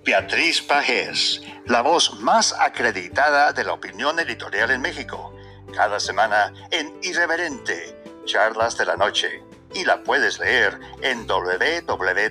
Beatriz 0.04 0.60
Pajés, 0.60 1.42
la 1.64 1.80
voz 1.80 2.20
más 2.20 2.52
acreditada 2.60 3.54
de 3.54 3.64
la 3.64 3.72
opinión 3.72 4.20
editorial 4.20 4.70
en 4.70 4.82
México. 4.82 5.34
Cada 5.74 5.98
semana 5.98 6.52
en 6.70 6.92
Irreverente, 7.02 7.96
Charlas 8.26 8.76
de 8.76 8.84
la 8.84 8.96
Noche 8.96 9.42
y 9.74 9.84
la 9.84 10.02
puedes 10.02 10.38
leer 10.38 10.78
en 11.02 11.26
www.siempre.mx. 11.26 12.24